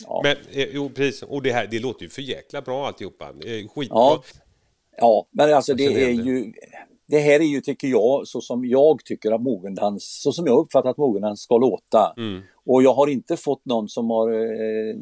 Ja. 0.06 0.20
Men 0.24 0.36
eh, 0.50 0.68
jo, 0.72 0.90
precis. 0.90 1.22
Och 1.22 1.42
det 1.42 1.52
här, 1.52 1.66
det 1.70 1.78
låter 1.78 2.02
ju 2.02 2.08
för 2.08 2.22
jäkla 2.22 2.62
bra 2.62 2.86
alltihopa. 2.86 3.32
Skitbra. 3.74 3.86
Ja. 3.88 4.22
Ja, 4.96 5.26
men 5.30 5.54
alltså 5.54 5.74
det 5.74 5.84
är 5.84 6.10
ju 6.10 6.52
det 7.06 7.18
här 7.18 7.40
är 7.40 7.44
ju, 7.44 7.60
tycker 7.60 7.88
jag, 7.88 8.28
så 8.28 8.40
som 8.40 8.64
jag 8.64 9.04
tycker 9.04 9.32
att 9.32 9.42
mogendans, 9.42 10.22
så 10.22 10.32
som 10.32 10.46
jag 10.46 10.58
uppfattat 10.58 10.90
att 10.90 10.96
mogendans 10.96 11.40
ska 11.40 11.58
låta. 11.58 12.14
Mm. 12.16 12.42
Och 12.66 12.82
jag 12.82 12.94
har 12.94 13.06
inte 13.06 13.36
fått 13.36 13.64
någon 13.64 13.88
som 13.88 14.10
har 14.10 14.32
eh, 14.32 14.96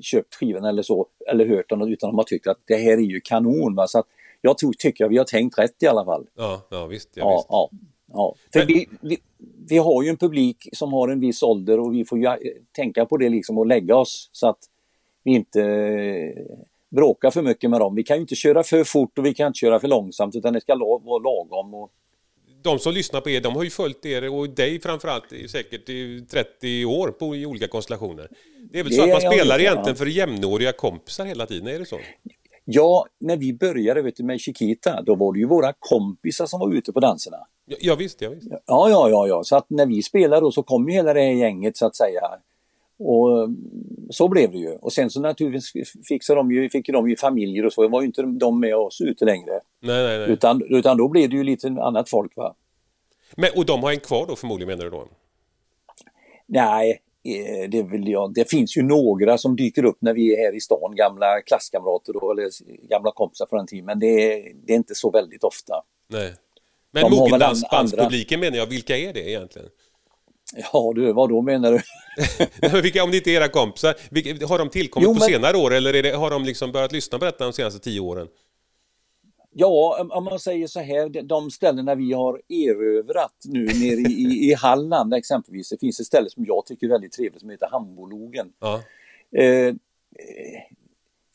köpt 0.00 0.34
skivan 0.34 0.64
eller 0.64 0.82
så, 0.82 1.06
eller 1.30 1.46
hört 1.46 1.68
den, 1.68 1.82
utan 1.82 2.10
de 2.10 2.16
har 2.16 2.24
tyckt 2.24 2.46
att 2.46 2.60
det 2.64 2.76
här 2.76 2.92
är 2.92 3.02
ju 3.02 3.20
kanon. 3.20 3.74
Va? 3.74 3.86
Så 3.86 3.98
att 3.98 4.06
jag 4.40 4.58
tror, 4.58 4.72
tycker 4.72 5.04
att 5.04 5.10
vi 5.10 5.18
har 5.18 5.24
tänkt 5.24 5.58
rätt 5.58 5.82
i 5.82 5.86
alla 5.86 6.04
fall. 6.04 6.26
Ja, 6.36 6.66
ja 6.70 6.86
visst. 6.86 7.08
Ja, 7.14 7.22
Ja, 7.24 7.36
visst. 7.36 7.46
ja, 7.50 7.70
ja. 8.12 8.34
För 8.52 8.58
Men- 8.58 8.66
vi, 8.68 8.88
vi, 9.00 9.18
vi 9.68 9.78
har 9.78 10.02
ju 10.02 10.08
en 10.08 10.16
publik 10.16 10.68
som 10.72 10.92
har 10.92 11.08
en 11.08 11.20
viss 11.20 11.42
ålder 11.42 11.80
och 11.80 11.94
vi 11.94 12.04
får 12.04 12.18
ju 12.18 12.24
eh, 12.26 12.34
tänka 12.72 13.06
på 13.06 13.16
det 13.16 13.28
liksom 13.28 13.58
och 13.58 13.66
lägga 13.66 13.96
oss 13.96 14.28
så 14.32 14.48
att 14.48 14.58
vi 15.24 15.34
inte 15.34 15.62
eh, 15.62 16.56
bråkar 16.90 17.30
för 17.30 17.42
mycket 17.42 17.70
med 17.70 17.80
dem. 17.80 17.94
Vi 17.94 18.02
kan 18.02 18.16
ju 18.16 18.20
inte 18.20 18.34
köra 18.34 18.62
för 18.62 18.84
fort 18.84 19.18
och 19.18 19.26
vi 19.26 19.34
kan 19.34 19.46
inte 19.46 19.58
köra 19.58 19.80
för 19.80 19.88
långsamt 19.88 20.34
utan 20.34 20.52
det 20.52 20.60
ska 20.60 20.74
vara 20.76 21.18
lagom. 21.18 21.74
Och, 21.74 21.90
de 22.62 22.78
som 22.78 22.92
lyssnar 22.94 23.20
på 23.20 23.30
er, 23.30 23.40
de 23.40 23.56
har 23.56 23.64
ju 23.64 23.70
följt 23.70 24.06
er 24.06 24.34
och 24.34 24.48
dig 24.50 24.80
framförallt 24.80 25.24
säkert 25.50 25.88
i 25.88 26.26
30 26.30 26.84
år 26.84 27.08
på, 27.08 27.36
i 27.36 27.46
olika 27.46 27.68
konstellationer. 27.68 28.28
Det 28.72 28.78
är 28.78 28.82
väl 28.82 28.90
Det 28.92 28.96
så 28.96 29.02
att 29.02 29.22
man 29.22 29.32
spelar 29.32 29.60
egentligen 29.60 29.96
för 29.96 30.06
jämnåriga 30.06 30.72
kompisar 30.72 31.24
hela 31.24 31.46
tiden, 31.46 31.68
är 31.68 31.78
det 31.78 31.86
så? 31.86 31.98
Ja, 32.72 33.06
när 33.18 33.36
vi 33.36 33.52
började 33.52 34.02
vet 34.02 34.16
du, 34.16 34.24
med 34.24 34.40
Chiquita, 34.40 35.02
då 35.02 35.14
var 35.14 35.32
det 35.32 35.38
ju 35.38 35.46
våra 35.46 35.72
kompisar 35.78 36.46
som 36.46 36.60
var 36.60 36.74
ute 36.74 36.92
på 36.92 37.00
danserna. 37.00 37.36
Ja, 37.66 37.76
ja 37.80 37.94
visst, 37.94 38.20
ja, 38.22 38.30
visst. 38.30 38.48
Ja, 38.50 38.90
ja, 38.90 39.10
ja, 39.10 39.26
ja. 39.28 39.44
Så 39.44 39.56
att 39.56 39.70
när 39.70 39.86
vi 39.86 40.02
spelade 40.02 40.40
då 40.40 40.52
så 40.52 40.62
kom 40.62 40.88
ju 40.88 40.94
hela 40.94 41.14
det 41.14 41.20
här 41.20 41.32
gänget 41.32 41.76
så 41.76 41.86
att 41.86 41.96
säga. 41.96 42.20
Och 42.98 43.44
mm, 43.44 43.56
så 44.10 44.28
blev 44.28 44.50
det 44.50 44.58
ju. 44.58 44.76
Och 44.76 44.92
sen 44.92 45.10
så 45.10 45.20
naturligtvis 45.20 45.92
fixade 46.08 46.40
de 46.40 46.52
ju, 46.52 46.70
fick 46.70 46.86
de 46.86 47.10
ju 47.10 47.16
familjer 47.16 47.66
och 47.66 47.72
så. 47.72 47.82
Det 47.82 47.88
var 47.88 48.00
ju 48.00 48.06
inte 48.06 48.22
de 48.22 48.60
med 48.60 48.76
oss 48.76 49.00
ute 49.00 49.24
längre. 49.24 49.60
Nej, 49.80 50.06
nej, 50.06 50.18
nej. 50.18 50.30
Utan, 50.30 50.62
utan 50.68 50.96
då 50.96 51.08
blev 51.08 51.30
det 51.30 51.36
ju 51.36 51.44
lite 51.44 51.68
annat 51.68 52.10
folk 52.10 52.36
va. 52.36 52.54
Men, 53.36 53.50
och 53.56 53.66
de 53.66 53.82
har 53.82 53.90
en 53.90 54.00
kvar 54.00 54.26
då 54.26 54.36
förmodligen 54.36 54.68
menar 54.68 54.84
du 54.84 54.90
då? 54.90 55.08
Nej, 56.46 57.00
det, 57.68 57.82
vill 57.82 58.08
jag, 58.08 58.34
det 58.34 58.50
finns 58.50 58.76
ju 58.76 58.82
några 58.82 59.38
som 59.38 59.56
dyker 59.56 59.84
upp 59.84 59.98
när 60.00 60.14
vi 60.14 60.34
är 60.34 60.38
här 60.38 60.56
i 60.56 60.60
stan, 60.60 60.96
gamla 60.96 61.40
klasskamrater 61.40 62.12
då, 62.12 62.32
eller 62.32 62.50
gamla 62.88 63.12
kompisar 63.12 63.46
från 63.46 63.56
den 63.58 63.66
tiden. 63.66 63.84
Men 63.84 63.98
det 63.98 64.06
är, 64.06 64.52
det 64.66 64.72
är 64.72 64.76
inte 64.76 64.94
så 64.94 65.10
väldigt 65.10 65.44
ofta. 65.44 65.74
Nej. 66.08 66.32
Men 66.92 67.10
mogendansbandspubliken 67.10 68.40
menar 68.40 68.56
jag, 68.56 68.66
vilka 68.66 68.96
är 68.96 69.12
det 69.12 69.30
egentligen? 69.30 69.68
Ja 70.72 70.92
du, 70.94 71.12
vad 71.12 71.28
då 71.28 71.42
menar 71.42 71.72
du? 71.72 71.80
Vilka, 72.82 73.04
om 73.04 73.10
det 73.10 73.16
inte 73.16 73.30
är 73.30 73.34
era 73.34 73.48
kompisar, 73.48 73.94
har 74.48 74.58
de 74.58 74.68
tillkommit 74.68 75.08
Jo, 75.08 75.14
på 75.14 75.20
men- 75.20 75.28
senare 75.28 75.56
år 75.56 75.74
eller 75.74 76.02
det, 76.02 76.10
har 76.10 76.30
de 76.30 76.44
liksom 76.44 76.72
börjat 76.72 76.92
lyssna 76.92 77.18
på 77.18 77.24
detta 77.24 77.44
de 77.44 77.52
senaste 77.52 77.80
tio 77.80 78.00
åren? 78.00 78.28
Ja, 79.60 80.06
om- 80.10 80.24
man 80.24 80.38
säger 80.38 80.66
så 80.66 80.80
här, 80.80 81.22
de- 81.22 81.50
ställena 81.50 81.94
vi 81.94 82.12
har 82.12 82.40
erövrat 82.48 83.34
nu 83.44 83.64
nere 83.64 84.00
i, 84.10 84.12
i, 84.12 84.50
i 84.50 84.54
Halland 84.54 85.14
exempelvis. 85.14 85.68
Det 85.68 85.78
finns 85.80 86.00
ett 86.00 86.06
ställe 86.06 86.30
som 86.30 86.44
jag 86.46 86.66
tycker 86.66 86.86
är 86.86 86.90
väldigt 86.90 87.12
trevligt 87.12 87.40
som 87.40 87.50
heter 87.50 87.68
Hambologen. 87.70 88.52
Ja. 88.60 88.74
Eh, 89.40 89.74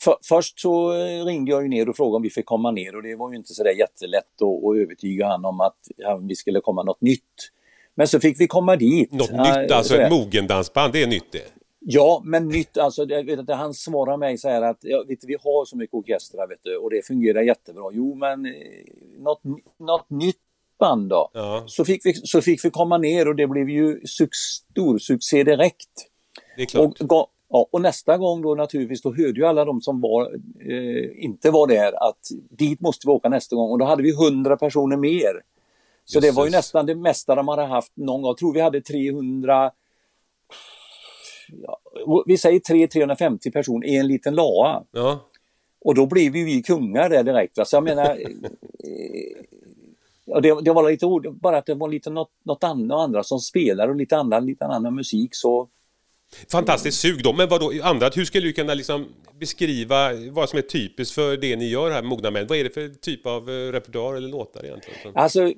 för, 0.04 0.16
först 0.24 0.60
så 0.60 0.92
ringde 1.26 1.52
jag 1.52 1.64
ju 1.64 1.70
ner 1.70 1.90
och 1.90 1.96
frågade 1.96 2.16
om 2.16 2.22
vi 2.22 2.30
fick 2.30 2.46
komma 2.46 2.72
ner 2.72 2.96
och 2.96 3.04
det 3.04 3.16
var 3.16 3.32
ju 3.32 3.38
inte 3.38 3.54
så 3.54 3.64
där 3.64 3.72
jättelätt 3.72 4.42
att, 4.42 4.64
att 4.66 4.78
övertyga 4.78 5.28
han 5.28 5.46
om 5.46 5.62
att 5.62 5.78
vi 6.22 6.36
skulle 6.36 6.60
komma 6.60 6.84
något 6.84 7.02
nytt. 7.02 7.52
Men 7.96 8.08
så 8.08 8.20
fick 8.20 8.40
vi 8.40 8.48
komma 8.48 8.76
dit. 8.76 9.12
Något 9.12 9.32
nytt, 9.32 9.72
alltså 9.72 9.94
sådär. 9.94 10.06
ett 10.06 10.12
mogendansband, 10.12 10.94
det 10.94 11.04
är 11.04 11.08
nytt 11.08 11.32
det. 11.32 11.52
Ja, 11.88 12.22
men 12.26 12.48
nytt, 12.48 12.78
alltså 12.78 13.06
det, 13.06 13.24
vet 13.24 13.48
du, 13.48 13.54
han 13.54 13.74
svarar 13.74 14.18
mig 14.18 14.38
så 14.38 14.50
här 14.50 14.62
att 14.62 14.78
ja, 14.82 15.04
vet 15.08 15.22
du, 15.22 15.28
vi 15.28 15.38
har 15.44 15.66
så 15.66 15.78
mycket 15.78 15.94
orkestrar 15.94 16.48
vet 16.48 16.60
du, 16.64 16.78
och 16.78 16.90
det 16.90 17.06
fungerar 17.06 17.42
jättebra. 17.42 17.84
Jo, 17.94 18.16
men 18.16 18.46
eh, 18.46 18.52
något, 19.20 19.42
något 19.78 20.10
nytt 20.10 20.40
band 20.80 21.10
då? 21.10 21.30
Ja, 21.34 21.64
Så, 21.68 21.86
fick 21.86 22.06
vi, 22.06 22.14
så 22.14 22.42
fick 22.42 22.66
vi 22.66 22.70
komma 22.70 22.98
ner 22.98 23.28
och 23.28 23.36
det 23.36 23.48
blev 23.48 23.70
ju 23.70 24.02
stor 24.06 24.98
succé 24.98 25.44
direkt. 25.44 25.90
det 26.56 26.62
är 26.62 26.66
klart. 26.66 27.02
Och, 27.02 27.30
ja, 27.50 27.68
och 27.72 27.82
nästa 27.82 28.18
gång 28.18 28.42
då 28.42 28.56
naturligtvis, 28.56 29.02
då 29.02 29.10
hörde 29.10 29.40
ju 29.40 29.46
alla 29.46 29.66
de 29.66 29.82
som 29.82 30.02
var, 30.02 30.34
eh, 30.70 31.24
inte 31.24 31.52
var 31.52 31.68
där 31.68 32.10
att 32.10 32.28
dit 32.50 32.82
måste 32.82 33.08
vi 33.08 33.12
åka 33.12 33.30
nästa 33.30 33.56
gång 33.56 33.72
och 33.72 33.80
då 33.80 33.86
hade 33.86 34.04
vi 34.04 34.12
100 34.12 34.58
personer 34.58 34.98
mer. 34.98 35.42
Så 36.06 36.20
det 36.20 36.32
var 36.32 36.46
ju 36.46 36.52
nästan 36.52 36.86
det 36.86 36.96
mesta 36.96 37.36
de 37.36 37.48
hade 37.48 37.66
haft 37.66 37.92
någon 37.96 38.22
gång. 38.22 38.30
Jag 38.30 38.38
tror 38.38 38.54
vi 38.54 38.62
hade 38.62 38.82
300 38.82 39.54
ja, 39.54 39.72
vi 42.26 42.38
säger 42.38 42.60
300-350 42.60 43.52
personer 43.52 43.88
i 43.88 43.96
en 43.96 44.08
liten 44.08 44.36
laa. 44.36 44.84
Ja. 44.92 45.30
Och 45.82 45.96
då 45.96 46.06
blev 46.06 46.36
ju 46.36 46.46
vi 46.46 46.64
kungar 46.64 47.10
där 47.10 47.24
direkt. 47.24 47.58
Va? 47.58 47.66
Så 47.66 47.76
jag 47.76 47.84
menar, 47.84 48.06
eh, 48.10 49.46
ja, 50.26 50.40
det, 50.40 50.62
det 50.62 50.74
var 50.74 50.92
lite 50.92 51.06
ord, 51.06 51.40
bara 51.42 51.58
att 51.58 51.66
det 51.66 51.74
var 51.74 51.90
lite 51.90 52.10
något, 52.10 52.32
något 52.44 52.64
annat, 52.64 53.00
andra 53.00 53.24
som 53.24 53.40
spelar 53.40 53.88
och 53.88 53.96
lite 53.96 54.18
annan, 54.18 54.46
lite 54.46 54.66
annan 54.66 54.96
musik 54.96 55.30
så 55.36 55.70
Fantastiskt 56.52 57.00
sug 57.00 57.24
då, 57.24 57.34
men 57.34 57.50
vad 57.50 57.60
då, 57.60 57.72
andra, 57.84 58.10
hur 58.16 58.26
skulle 58.26 58.48
du 58.48 58.54
kunna 58.54 58.74
liksom 58.74 59.06
beskriva 59.40 60.10
vad 60.32 60.50
som 60.50 60.58
är 60.60 60.64
typiskt 60.64 61.16
för 61.16 61.38
det 61.38 61.56
ni 61.56 61.70
gör 61.70 61.92
här, 61.92 62.04
Mogna 62.04 62.32
Män? 62.32 62.48
Vad 62.48 62.58
är 62.58 62.64
det 62.64 62.70
för 62.70 62.90
typ 62.90 63.26
av 63.26 63.50
eh, 63.50 63.72
repertoar 63.72 64.16
eller 64.16 64.30
låtar 64.30 64.66
egentligen? 64.66 65.00
Alltså, 65.16 65.54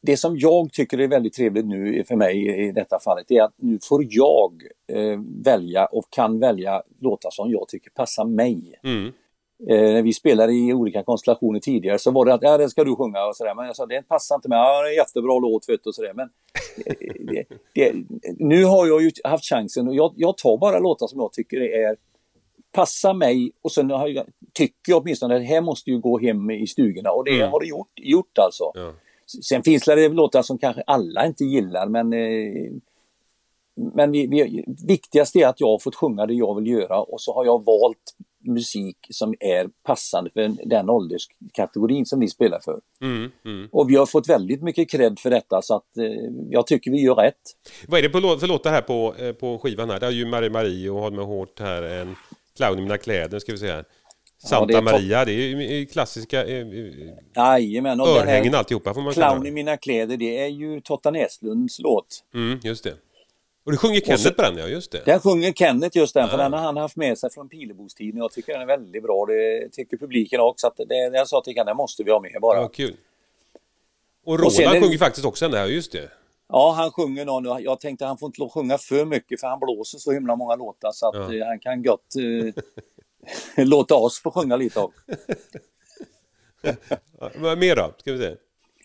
det 0.00 0.16
som 0.16 0.36
jag 0.38 0.72
tycker 0.72 1.00
är 1.00 1.08
väldigt 1.08 1.32
trevligt 1.32 1.66
nu 1.66 2.04
för 2.04 2.16
mig 2.16 2.66
i 2.68 2.72
detta 2.72 2.98
fallet 2.98 3.30
är 3.30 3.42
att 3.42 3.54
nu 3.56 3.78
får 3.82 4.04
jag 4.08 4.62
eh, 4.92 5.20
välja 5.44 5.86
och 5.86 6.04
kan 6.10 6.38
välja 6.38 6.82
låtar 7.00 7.30
som 7.32 7.50
jag 7.50 7.68
tycker 7.68 7.90
passar 7.90 8.24
mig. 8.24 8.74
Mm. 8.84 9.12
Eh, 9.68 9.92
när 9.92 10.02
vi 10.02 10.12
spelade 10.12 10.52
i 10.52 10.72
olika 10.72 11.02
konstellationer 11.02 11.60
tidigare 11.60 11.98
så 11.98 12.10
var 12.10 12.24
det 12.24 12.34
att 12.34 12.42
ja, 12.42 12.58
det 12.58 12.70
ska 12.70 12.84
du 12.84 12.96
sjunga 12.96 13.24
och 13.24 13.36
sådär. 13.36 13.54
Men 13.54 13.66
jag 13.66 13.76
sa 13.76 13.86
det 13.86 14.02
passar 14.08 14.34
inte 14.34 14.48
mig. 14.48 14.58
Ja, 14.58 14.82
det 14.82 14.88
är 14.88 14.90
en 14.90 14.96
jättebra 14.96 15.38
låt 15.38 15.68
vet 15.68 15.84
du, 15.84 15.88
och 15.88 15.94
sådär. 15.94 16.12
Men 16.14 16.28
eh, 16.86 16.94
det, 17.20 17.44
det, 17.74 17.92
nu 18.38 18.64
har 18.64 18.86
jag 18.86 19.02
ju 19.02 19.10
haft 19.24 19.44
chansen 19.44 19.88
och 19.88 19.94
jag, 19.94 20.12
jag 20.16 20.36
tar 20.38 20.56
bara 20.56 20.78
låtar 20.78 21.06
som 21.06 21.20
jag 21.20 21.32
tycker 21.32 21.60
är 21.60 21.96
passar 22.72 23.14
mig 23.14 23.52
och 23.62 23.72
sen 23.72 23.90
jag, 23.90 24.24
tycker 24.52 24.92
jag 24.92 25.02
åtminstone 25.02 25.34
att 25.34 25.40
det 25.40 25.46
här 25.46 25.60
måste 25.60 25.90
ju 25.90 26.00
gå 26.00 26.18
hem 26.18 26.50
i 26.50 26.66
stugorna 26.66 27.10
och 27.10 27.24
det 27.24 27.30
Mm. 27.38 27.50
har 27.50 27.60
det 27.60 27.66
gjort, 27.66 27.92
gjort 27.96 28.38
alltså. 28.38 28.64
Ja. 28.74 28.92
Sen 29.42 29.62
finns 29.62 29.84
det 29.84 30.08
låtar 30.08 30.42
som 30.42 30.58
kanske 30.58 30.82
alla 30.86 31.26
inte 31.26 31.44
gillar 31.44 31.88
men 31.88 32.12
eh, 32.12 32.72
men 33.94 34.10
vi, 34.10 34.26
vi, 34.26 34.64
viktigast 34.86 35.36
är 35.36 35.46
att 35.46 35.60
jag 35.60 35.68
har 35.68 35.78
fått 35.78 35.94
sjunga 35.94 36.26
det 36.26 36.34
jag 36.34 36.54
vill 36.54 36.66
göra 36.66 37.00
och 37.00 37.20
så 37.20 37.34
har 37.34 37.44
jag 37.44 37.64
valt 37.64 38.14
musik 38.44 38.96
som 39.10 39.34
är 39.40 39.68
passande 39.82 40.30
för 40.30 40.68
den 40.68 40.90
ålderskategorin 40.90 42.06
som 42.06 42.20
vi 42.20 42.28
spelar 42.28 42.60
för. 42.60 42.80
Mm, 43.00 43.30
mm. 43.44 43.68
Och 43.72 43.90
vi 43.90 43.96
har 43.96 44.06
fått 44.06 44.28
väldigt 44.28 44.62
mycket 44.62 44.90
cred 44.90 45.18
för 45.18 45.30
detta 45.30 45.62
så 45.62 45.74
att 45.74 45.96
eh, 45.98 46.04
jag 46.50 46.66
tycker 46.66 46.90
vi 46.90 47.00
gör 47.00 47.14
rätt. 47.14 47.34
Vad 47.88 47.98
är 47.98 48.02
det 48.02 48.08
på 48.08 48.38
för 48.38 48.46
låtar 48.46 48.70
här 48.70 48.82
på, 48.82 49.14
eh, 49.18 49.32
på 49.32 49.58
skivan 49.58 49.90
här? 49.90 50.00
Det 50.00 50.06
är 50.06 50.10
ju 50.10 50.26
Marie 50.26 50.50
Marie 50.50 50.90
och 50.90 51.00
Håll 51.00 51.12
mig 51.12 51.24
hårt 51.24 51.60
här, 51.60 51.82
en 51.82 52.16
Clown 52.56 52.78
i 52.78 52.82
mina 52.82 52.98
kläder 52.98 53.38
ska 53.38 53.52
vi 53.52 53.58
säga. 53.58 53.84
Santa 54.38 54.66
det 54.66 54.72
topp- 54.72 54.84
Maria, 54.84 55.24
det 55.24 55.32
är 55.32 55.36
ju 55.78 55.86
klassiska 55.86 56.44
eh, 56.44 56.58
eh, 56.68 56.92
Jajamän, 57.36 58.00
och 58.00 58.08
örhängen 58.08 58.54
alltihopa 58.54 58.94
får 58.94 59.00
man 59.00 59.12
Clown 59.12 59.42
i 59.46 59.48
det. 59.50 59.54
mina 59.54 59.76
kläder 59.76 60.16
det 60.16 60.38
är 60.38 60.46
ju 60.46 60.80
Totta 60.80 61.10
Näslunds 61.10 61.78
låt. 61.78 62.24
Mm, 62.34 62.60
just 62.62 62.84
det. 62.84 62.94
Och 63.64 63.72
du 63.72 63.78
sjunger 63.78 64.00
Kenneth 64.00 64.30
på 64.30 64.42
den, 64.42 64.56
ja 64.58 64.66
just 64.66 64.92
det. 64.92 65.02
Den 65.04 65.20
sjunger 65.20 65.52
Kenneth 65.52 65.96
just 65.98 66.14
den, 66.14 66.28
för 66.28 66.34
Ah. 66.38 66.42
den 66.42 66.52
har 66.52 66.60
han 66.60 66.76
haft 66.76 66.96
med 66.96 67.18
sig 67.18 67.30
från 67.30 67.48
Pilebostiden. 67.48 68.18
Jag 68.18 68.32
tycker 68.32 68.52
den 68.52 68.62
är 68.62 68.66
väldigt 68.66 69.02
bra. 69.02 69.26
Det 69.26 69.68
tycker 69.72 69.96
publiken 69.96 70.40
också. 70.40 70.66
Att 70.66 70.76
det, 70.76 70.94
jag 71.14 71.28
sa 71.28 71.40
till 71.40 71.54
Kenneth, 71.54 71.66
den 71.70 71.76
måste 71.76 72.02
vi 72.04 72.10
ha 72.10 72.20
med 72.20 72.36
bara. 72.40 72.56
Ja, 72.60 72.68
kul. 72.68 72.96
Och 74.24 74.38
Roland 74.38 74.46
Och 74.56 74.60
är 74.62 74.74
det- 74.74 74.80
sjunger 74.80 74.98
faktiskt 74.98 75.26
också 75.26 75.44
den 75.44 75.52
där, 75.52 75.66
just 75.66 75.92
det. 75.92 76.10
Ja, 76.48 76.72
han 76.76 76.90
sjunger 76.90 77.24
någon. 77.24 77.62
Jag 77.62 77.80
tänkte 77.80 78.04
han 78.04 78.18
får 78.18 78.26
inte 78.26 78.48
sjunga 78.48 78.78
för 78.78 79.04
mycket 79.04 79.40
för 79.40 79.46
han 79.46 79.58
blåser 79.60 79.98
så 79.98 80.12
himla 80.12 80.36
många 80.36 80.54
låtar 80.54 80.90
så 80.92 81.08
att 81.08 81.14
Ja. 81.32 81.34
eh, 81.40 81.46
han 81.46 81.58
kan 81.58 81.82
gott 81.82 82.16
eh, 82.16 82.62
låta 83.56 83.94
oss 83.94 84.20
få 84.22 84.30
sjunga 84.30 84.56
lite 84.56 84.80
av. 84.80 84.92
Ja, 87.20 87.30
vad 87.38 87.58
mer 87.58 87.76
då? 87.76 87.94
Ska 87.98 88.12
vi 88.12 88.18
se. 88.18 88.34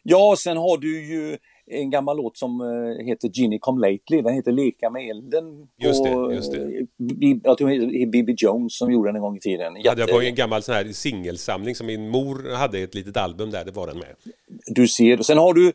Ja, 0.04 0.36
sen 0.38 0.58
har 0.58 0.78
du 0.78 1.06
ju 1.06 1.38
en 1.66 1.90
gammal 1.90 2.18
låt 2.18 2.38
som 2.38 2.62
eh, 2.62 3.06
heter 3.06 3.30
Ginny 3.34 3.60
Come 3.60 3.88
Lately. 3.92 4.22
Den 4.22 4.34
heter 4.34 4.52
Leka 4.52 4.90
med 4.90 5.10
elden. 5.10 5.68
Just 5.78 6.04
det, 6.04 6.36
just 6.36 6.52
det. 6.52 6.58
eh, 6.62 6.86
Bi- 6.98 7.42
Jag 7.44 7.58
tror 7.58 7.70
det 7.70 7.76
är 8.04 8.06
Bibi 8.08 8.36
Jones 8.38 8.78
som 8.78 8.92
gjorde 8.92 9.10
den 9.10 9.16
en 9.16 9.22
gång 9.22 9.38
i 9.38 9.40
tiden. 9.40 9.74
Hade 9.76 9.80
jag 9.90 10.00
Jätte- 10.00 10.14
på 10.14 10.22
en 10.22 10.36
gammal 10.36 10.62
sån 10.64 10.76
här 10.76 10.86
singelsamling 10.86 11.76
som 11.76 11.88
min 11.88 12.10
mor 12.10 12.56
hade 12.56 12.80
ett 12.80 12.96
litet 12.96 13.18
album 13.18 13.52
där, 13.52 13.66
det 13.66 13.72
var 13.72 13.88
den 13.88 13.98
med. 13.98 14.16
Du 14.68 14.88
ser. 14.88 15.18
Sen 15.18 15.38
har 15.38 15.54
du 15.54 15.72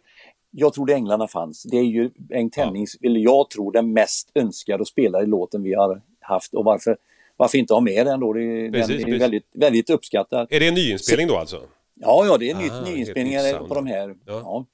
Jag 0.50 0.72
tror 0.72 0.86
det 0.86 0.94
Änglarna 0.94 1.28
fanns. 1.28 1.62
Det 1.62 1.76
är 1.76 1.82
ju 1.82 2.10
Bengt 2.16 2.56
Hennings, 2.56 2.96
eller 3.02 3.20
jag 3.20 3.50
tror 3.50 3.72
den 3.72 3.92
mest 3.92 4.30
önskade 4.34 4.80
och 4.80 4.88
spelade 4.88 5.26
låten 5.26 5.62
vi 5.62 5.74
har 5.74 6.02
haft. 6.20 6.54
Och 6.54 6.64
varför, 6.64 6.96
varför 7.38 7.58
inte 7.58 7.74
ha 7.74 7.80
med 7.80 8.06
den 8.06 8.20
då? 8.20 8.32
Det, 8.32 8.70
Precis, 8.72 8.88
den 8.88 9.00
är 9.00 9.04
precis. 9.04 9.22
väldigt, 9.22 9.46
väldigt 9.52 9.90
uppskattad. 9.90 10.46
Är 10.50 10.60
det 10.60 10.68
en 10.68 10.74
nyinspelning 10.74 11.28
då 11.28 11.36
alltså? 11.36 11.62
Ja, 11.94 12.26
ja, 12.26 12.38
det 12.38 12.50
är 12.50 12.54
Ah, 12.54 12.58
nytt, 12.58 12.72
helt 12.72 12.88
nyinspelningar 12.88 13.58
på 13.68 13.74
de 13.74 13.86
här. 13.86 14.08
Ja. 14.08 14.40
Ja. 14.44 14.64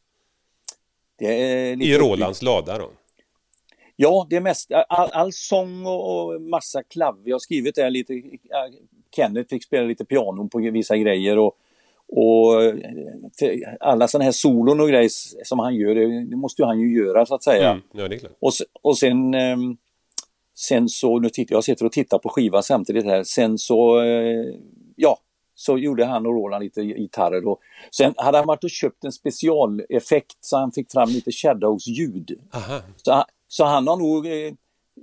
Det 1.18 1.26
är 1.26 1.76
lite 1.76 1.90
I. 1.90 1.98
Rolands 1.98 2.42
lada 2.42 2.78
då? 2.78 2.90
Ja, 3.96 4.26
det 4.30 4.36
är 4.36 4.40
mest 4.40 4.72
all, 4.88 5.10
all 5.12 5.32
sång 5.32 5.86
och, 5.86 6.32
och 6.34 6.40
massa 6.42 6.82
klav. 6.82 7.22
Jag 7.24 7.34
har 7.34 7.38
skrivit 7.40 7.74
där 7.74 7.90
lite. 7.90 8.22
Kenneth 9.16 9.48
fick 9.48 9.64
spela 9.64 9.86
lite 9.86 10.04
piano 10.04 10.48
på 10.48 10.58
vissa 10.58 10.96
grejer 10.96 11.38
och, 11.38 11.56
och 12.08 12.52
för 13.38 13.76
alla 13.80 14.08
sådana 14.08 14.24
här 14.24 14.32
solon 14.32 14.80
och 14.80 14.88
grejer 14.88 15.10
som 15.44 15.58
han 15.58 15.74
gör, 15.74 15.94
det, 15.94 16.36
måste 16.36 16.62
ju 16.62 16.66
han 16.66 16.80
ju 16.80 16.96
göra 16.96 17.26
så 17.26 17.34
att 17.34 17.42
säga. 17.42 17.70
Mm, 17.70 17.82
ja. 17.92 18.28
Och, 18.40 18.52
och 18.82 18.98
sen, 18.98 19.34
ehm, 19.34 19.76
sen 20.54 20.88
så, 20.88 21.18
nu 21.18 21.28
tittar 21.30 21.54
jag 21.54 21.64
sitter 21.64 21.84
och 21.86 21.92
tittar 21.92 22.18
på 22.18 22.28
skivan 22.28 22.62
samtidigt 22.62 23.04
här, 23.04 23.24
sen 23.24 23.58
så, 23.58 24.00
eh, 24.02 24.54
ja, 24.96 25.18
så 25.54 25.78
gjorde 25.78 26.04
han 26.04 26.26
och 26.26 26.32
Roland 26.34 26.64
lite 26.64 26.82
gitarrer 26.82 27.40
då. 27.40 27.58
Sen 27.90 28.14
hade 28.16 28.38
han 28.38 28.46
varit 28.46 28.64
och 28.64 28.70
köpt 28.70 29.04
en 29.04 29.12
specialeffekt 29.12 30.36
så 30.40 30.56
han 30.56 30.72
fick 30.72 30.92
fram 30.92 31.08
lite 31.08 31.30
Shadows-ljud. 31.32 32.38
Så, 32.96 33.12
han- 33.12 33.24
så 33.48 33.64
han 33.64 33.88
har 33.88 33.96
nog 33.96 34.26
eh, 34.26 34.52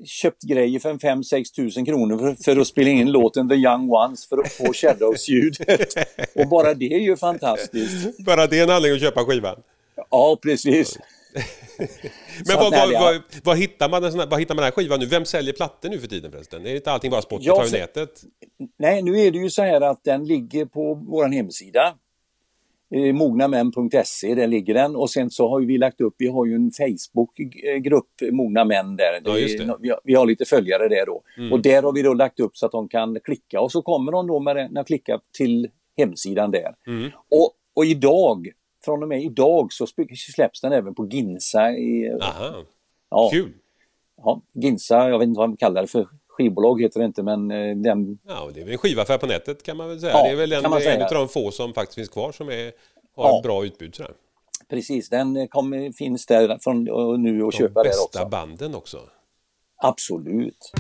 köpt 0.05 0.41
grejer 0.43 0.79
för 0.79 0.89
en 0.89 0.99
5-6 0.99 1.51
tusen 1.55 1.85
kronor 1.85 2.17
för, 2.17 2.43
för 2.43 2.61
att 2.61 2.67
spela 2.67 2.89
in 2.89 3.11
låten 3.11 3.49
The 3.49 3.55
Young 3.55 3.89
Ones 3.91 4.29
för 4.29 4.37
att 4.37 4.51
få 4.51 4.63
Shadows-ljudet. 4.73 5.93
och 6.35 6.47
bara 6.47 6.73
det 6.73 6.93
är 6.93 6.99
ju 6.99 7.17
fantastiskt. 7.17 8.25
Bara 8.25 8.47
det 8.47 8.59
är 8.59 8.63
en 8.63 8.69
anledning 8.69 8.95
att 8.95 9.01
köpa 9.01 9.25
skivan. 9.25 9.55
Ja, 10.11 10.37
precis. 10.41 10.97
Men 12.47 12.57
vad, 12.57 12.71
vad, 12.71 12.91
vad, 12.91 13.21
vad, 13.43 13.57
hittar 13.57 13.89
man 13.89 14.03
en 14.03 14.11
sån 14.11 14.19
här, 14.19 14.27
vad 14.27 14.39
hittar 14.39 14.55
man 14.55 14.61
den 14.61 14.65
här 14.65 14.71
skivan 14.71 14.99
nu? 14.99 15.05
Vem 15.05 15.25
säljer 15.25 15.53
plattor 15.53 15.89
nu 15.89 15.99
för 15.99 16.07
tiden 16.07 16.31
förresten? 16.31 16.65
Är 16.65 16.75
inte 16.75 16.91
allting 16.91 17.11
bara 17.11 17.21
Spotify 17.21 17.49
och 17.49 17.67
för... 17.67 17.77
nätet? 17.77 18.23
Nej, 18.79 19.01
nu 19.01 19.19
är 19.19 19.31
det 19.31 19.37
ju 19.37 19.49
så 19.49 19.61
här 19.61 19.81
att 19.81 20.03
den 20.03 20.25
ligger 20.25 20.65
på 20.65 20.93
vår 20.93 21.27
hemsida. 21.27 21.95
Eh, 22.95 23.13
mognamän.se, 23.13 24.35
där 24.35 24.47
ligger 24.47 24.73
den 24.73 24.95
och 24.95 25.09
sen 25.09 25.29
så 25.29 25.49
har 25.49 25.61
vi 25.61 25.77
lagt 25.77 26.01
upp, 26.01 26.15
vi 26.17 26.27
har 26.27 26.45
ju 26.45 26.55
en 26.55 26.71
Facebookgrupp, 26.71 28.31
Mogna 28.31 28.65
Män 28.65 28.95
där. 28.95 29.21
Ja, 29.25 29.33
det. 29.33 29.77
Vi, 29.79 29.93
vi, 30.03 30.15
har 30.15 30.25
lite 30.25 30.45
följare 30.45 30.87
där 30.87 31.05
då. 31.05 31.23
Mm. 31.37 31.53
Och 31.53 31.61
där 31.61 31.83
har 31.83 31.93
vi 31.93 32.01
då 32.01 32.13
lagt 32.13 32.39
upp 32.39 32.57
så 32.57 32.65
att 32.65 32.71
de 32.71 32.89
kan 32.89 33.19
klicka 33.23 33.61
och 33.61 33.71
så 33.71 33.81
kommer 33.81 34.11
de 34.11 34.27
då 34.27 34.39
med 34.39 34.55
den, 34.55 34.77
att 34.77 34.87
klicka 34.87 35.19
till 35.37 35.69
hemsidan 35.97 36.51
där. 36.51 36.75
Mm. 36.87 37.11
Och, 37.29 37.51
och 37.75 37.85
idag 37.85 38.47
från 38.85 39.03
och 39.03 39.09
med 39.09 39.23
idag 39.23 39.73
så 39.73 39.87
släpps 40.35 40.61
den 40.61 40.71
även 40.71 40.95
på 40.95 41.07
Ginsa. 41.07 41.71
I, 41.71 42.17
Aha, 42.21 42.55
ja, 43.09 43.29
kul! 43.33 43.53
Ja, 44.17 44.41
Ginsa, 44.53 45.09
jag 45.09 45.19
vet 45.19 45.27
inte 45.27 45.37
vad 45.37 45.49
de 45.49 45.57
kallar 45.57 45.81
det 45.81 45.87
för. 45.87 46.07
Skivbolag 46.27 46.81
heter 46.81 46.99
det 46.99 47.05
inte 47.05 47.23
men 47.23 47.51
eh, 47.51 47.75
den... 47.75 48.19
Ja, 48.27 48.49
det 48.53 48.61
är 48.61 48.63
väl 48.63 48.73
en 48.73 48.77
skivaffär 48.77 49.17
på 49.17 49.25
nätet 49.25 49.63
kan 49.63 49.77
man 49.77 49.89
väl 49.89 49.99
säga. 49.99 50.13
Ja, 50.13 50.23
det 50.23 50.29
är 50.29 50.35
väl 50.35 50.51
en, 50.51 50.65
en 50.65 51.01
av 51.01 51.13
de 51.13 51.27
få 51.27 51.51
som 51.51 51.73
faktiskt 51.73 51.95
finns 51.95 52.09
kvar 52.09 52.31
som 52.31 52.49
är, 52.49 52.71
har 53.15 53.29
ja. 53.29 53.41
bra 53.43 53.65
utbud. 53.65 53.95
Sådär. 53.95 54.13
Precis, 54.69 55.09
den 55.09 55.47
kom, 55.47 55.93
finns 55.97 56.25
där 56.25 56.57
från 56.61 56.83
nu 57.23 57.43
och 57.43 57.53
köpa 57.53 57.83
där 57.83 57.89
också. 57.89 58.19
De 58.19 58.19
bästa 58.19 58.29
banden 58.29 58.75
också. 58.75 58.97
Absolut. 59.77 60.71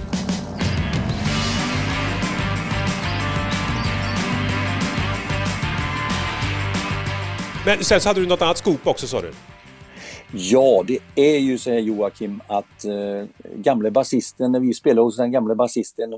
Men 7.65 7.83
sen 7.83 8.01
så 8.01 8.09
hade 8.09 8.21
du 8.21 8.27
något 8.27 8.41
annat 8.41 8.57
skop 8.57 8.87
också 8.87 9.07
sa 9.07 9.21
du? 9.21 9.31
Ja, 10.33 10.83
det 10.87 10.99
är 11.15 11.39
ju 11.39 11.57
så 11.57 11.69
här 11.69 11.79
Joakim 11.79 12.41
att 12.47 12.85
eh, 12.85 13.27
gamle 13.55 13.91
basisten, 13.91 14.51
när 14.51 14.59
vi 14.59 14.73
spelade 14.73 15.01
hos 15.01 15.17
den 15.17 15.31
gamle 15.31 15.55
basisten 15.55 16.09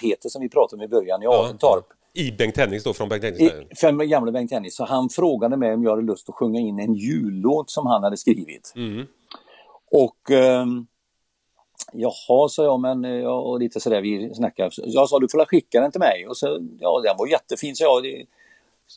Peter 0.00 0.28
som 0.28 0.42
vi 0.42 0.48
pratade 0.48 0.80
om 0.80 0.84
i 0.84 0.88
början 0.88 1.22
i 1.22 1.24
ja, 1.24 1.44
Arentorp. 1.44 1.84
I 2.14 2.32
Bengt 2.32 2.56
Hennings 2.56 2.84
då, 2.84 2.94
från 2.94 3.08
Bengt 3.08 3.24
Hennings? 3.24 3.52
I, 3.52 3.76
för 3.76 4.04
gamle 4.04 4.32
Bengt 4.32 4.50
Hennings. 4.50 4.76
Så 4.76 4.84
han 4.84 5.08
frågade 5.08 5.56
mig 5.56 5.74
om 5.74 5.82
jag 5.82 5.90
hade 5.90 6.02
lust 6.02 6.28
att 6.28 6.34
sjunga 6.34 6.60
in 6.60 6.78
en 6.78 6.94
jullåt 6.94 7.70
som 7.70 7.86
han 7.86 8.02
hade 8.02 8.16
skrivit. 8.16 8.72
Mm. 8.76 9.06
Och 9.90 10.30
eh, 10.30 10.66
Jaha, 11.92 12.48
sa 12.48 12.64
jag, 12.64 12.80
men 12.80 13.04
ja, 13.04 13.40
och 13.40 13.60
lite 13.60 13.80
sådär 13.80 14.00
vi 14.00 14.34
snackade. 14.34 14.70
Jag 14.76 15.08
sa 15.08 15.18
du 15.18 15.28
får 15.28 15.44
skicka 15.44 15.80
den 15.80 15.90
till 15.90 16.00
mig. 16.00 16.26
Och 16.28 16.36
så, 16.36 16.46
ja, 16.80 17.00
den 17.04 17.16
var 17.18 17.26
jättefin, 17.26 17.76
så 17.76 17.84
jag. 17.84 18.26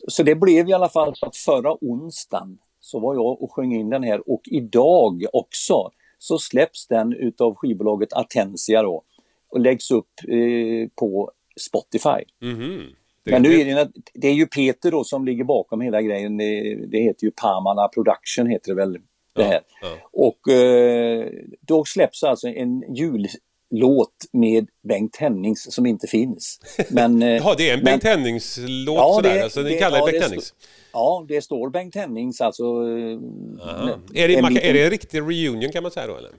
Så 0.08 0.22
det 0.22 0.34
blev 0.34 0.68
i 0.68 0.72
alla 0.72 0.88
fall 0.88 1.16
så 1.16 1.26
att 1.26 1.36
förra 1.36 1.76
onsdagen 1.80 2.58
så 2.80 3.00
var 3.00 3.14
jag 3.14 3.42
och 3.42 3.52
sjöng 3.52 3.74
in 3.74 3.90
den 3.90 4.02
här 4.02 4.30
och 4.30 4.42
idag 4.44 5.24
också 5.32 5.90
så 6.18 6.38
släpps 6.38 6.86
den 6.86 7.12
utav 7.12 7.54
skivbolaget 7.54 8.12
Atensia 8.12 8.82
då 8.82 9.02
och 9.48 9.60
läggs 9.60 9.90
upp 9.90 10.10
eh, 10.28 10.88
på 10.94 11.30
Spotify. 11.60 12.24
Mm 12.42 12.60
-hmm. 12.60 12.94
Men 13.24 13.42
nu 13.42 13.60
är 13.60 13.64
det, 13.64 13.92
det 14.14 14.28
är 14.28 14.32
ju 14.32 14.46
Peter 14.46 14.90
då 14.90 15.04
som 15.04 15.24
ligger 15.24 15.44
bakom 15.44 15.80
hela 15.80 16.02
grejen. 16.02 16.36
Det, 16.36 16.74
det 16.86 16.98
heter 16.98 17.24
ju 17.24 17.30
Pamana 17.30 17.88
Production 17.88 18.46
heter 18.46 18.70
det 18.70 18.74
väl 18.74 18.98
det 19.34 19.44
här. 19.44 19.60
Ja, 19.80 19.88
ja. 19.88 20.08
Och 20.12 20.52
eh, 20.52 21.28
då 21.60 21.84
släpps 21.84 22.22
alltså 22.22 22.48
en 22.48 22.94
jul, 22.94 23.26
låt 23.72 24.14
med 24.32 24.68
Bengt 24.88 25.16
Hennings 25.16 25.74
som 25.74 25.86
inte 25.86 26.06
finns. 26.06 26.60
Men, 26.90 27.22
eh, 27.22 27.28
ja, 27.28 27.54
det 27.58 27.70
är 27.70 27.78
en 27.78 27.84
Bengt 27.84 28.04
Hennings-låt 28.04 28.96
ja, 28.96 29.14
sådär, 29.14 29.34
det, 29.34 29.44
alltså, 29.44 29.60
ni 29.60 29.78
kallar 29.78 29.98
det, 29.98 29.98
ja, 29.98 30.06
Bengt 30.10 30.24
Hennings? 30.24 30.54
Ja, 30.92 31.24
det 31.28 31.42
står 31.42 31.70
Bengt 31.70 31.94
Hennings 31.94 32.40
alltså. 32.40 32.64
Aha. 32.64 33.98
Är 34.14 34.28
det, 34.28 34.36
en, 34.36 34.44
är 34.44 34.72
det 34.72 34.84
en 34.84 34.90
riktig 34.90 35.20
reunion 35.20 35.72
kan 35.72 35.82
man 35.82 35.92
säga 35.92 36.06
då 36.06 36.16
eller? 36.16 36.30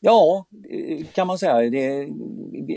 Ja, 0.00 0.46
kan 1.14 1.26
man 1.26 1.38
säga. 1.38 1.70
Det, 1.70 2.08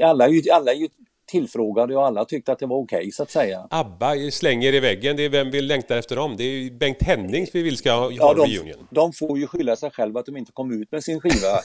alla, 0.01 0.29
alla 0.53 0.71
är 0.71 0.75
ju 0.75 0.89
tillfrågade 1.33 1.97
och 1.97 2.05
alla 2.05 2.25
tyckte 2.25 2.51
att 2.51 2.59
det 2.59 2.65
var 2.65 2.77
okej 2.77 2.97
okay, 2.97 3.11
så 3.11 3.23
att 3.23 3.31
säga. 3.31 3.67
ABBA 3.69 4.15
slänger 4.31 4.73
i 4.73 4.79
väggen, 4.79 5.15
det 5.15 5.25
är 5.25 5.29
vem 5.29 5.51
vill 5.51 5.67
längta 5.67 5.97
efter 5.97 6.15
dem? 6.15 6.35
Det 6.37 6.43
är 6.43 6.71
Bengt 6.71 7.01
Hennings 7.01 7.49
vi 7.53 7.61
vill 7.61 7.77
ska 7.77 7.91
ha, 7.91 8.11
ja, 8.11 8.33
de, 8.33 8.51
reunion. 8.51 8.87
De 8.89 9.13
får 9.13 9.39
ju 9.39 9.47
skylla 9.47 9.75
sig 9.75 9.91
själva 9.91 10.19
att 10.19 10.25
de 10.25 10.37
inte 10.37 10.51
kom 10.51 10.81
ut 10.81 10.91
med 10.91 11.03
sin 11.03 11.19
skiva. 11.21 11.59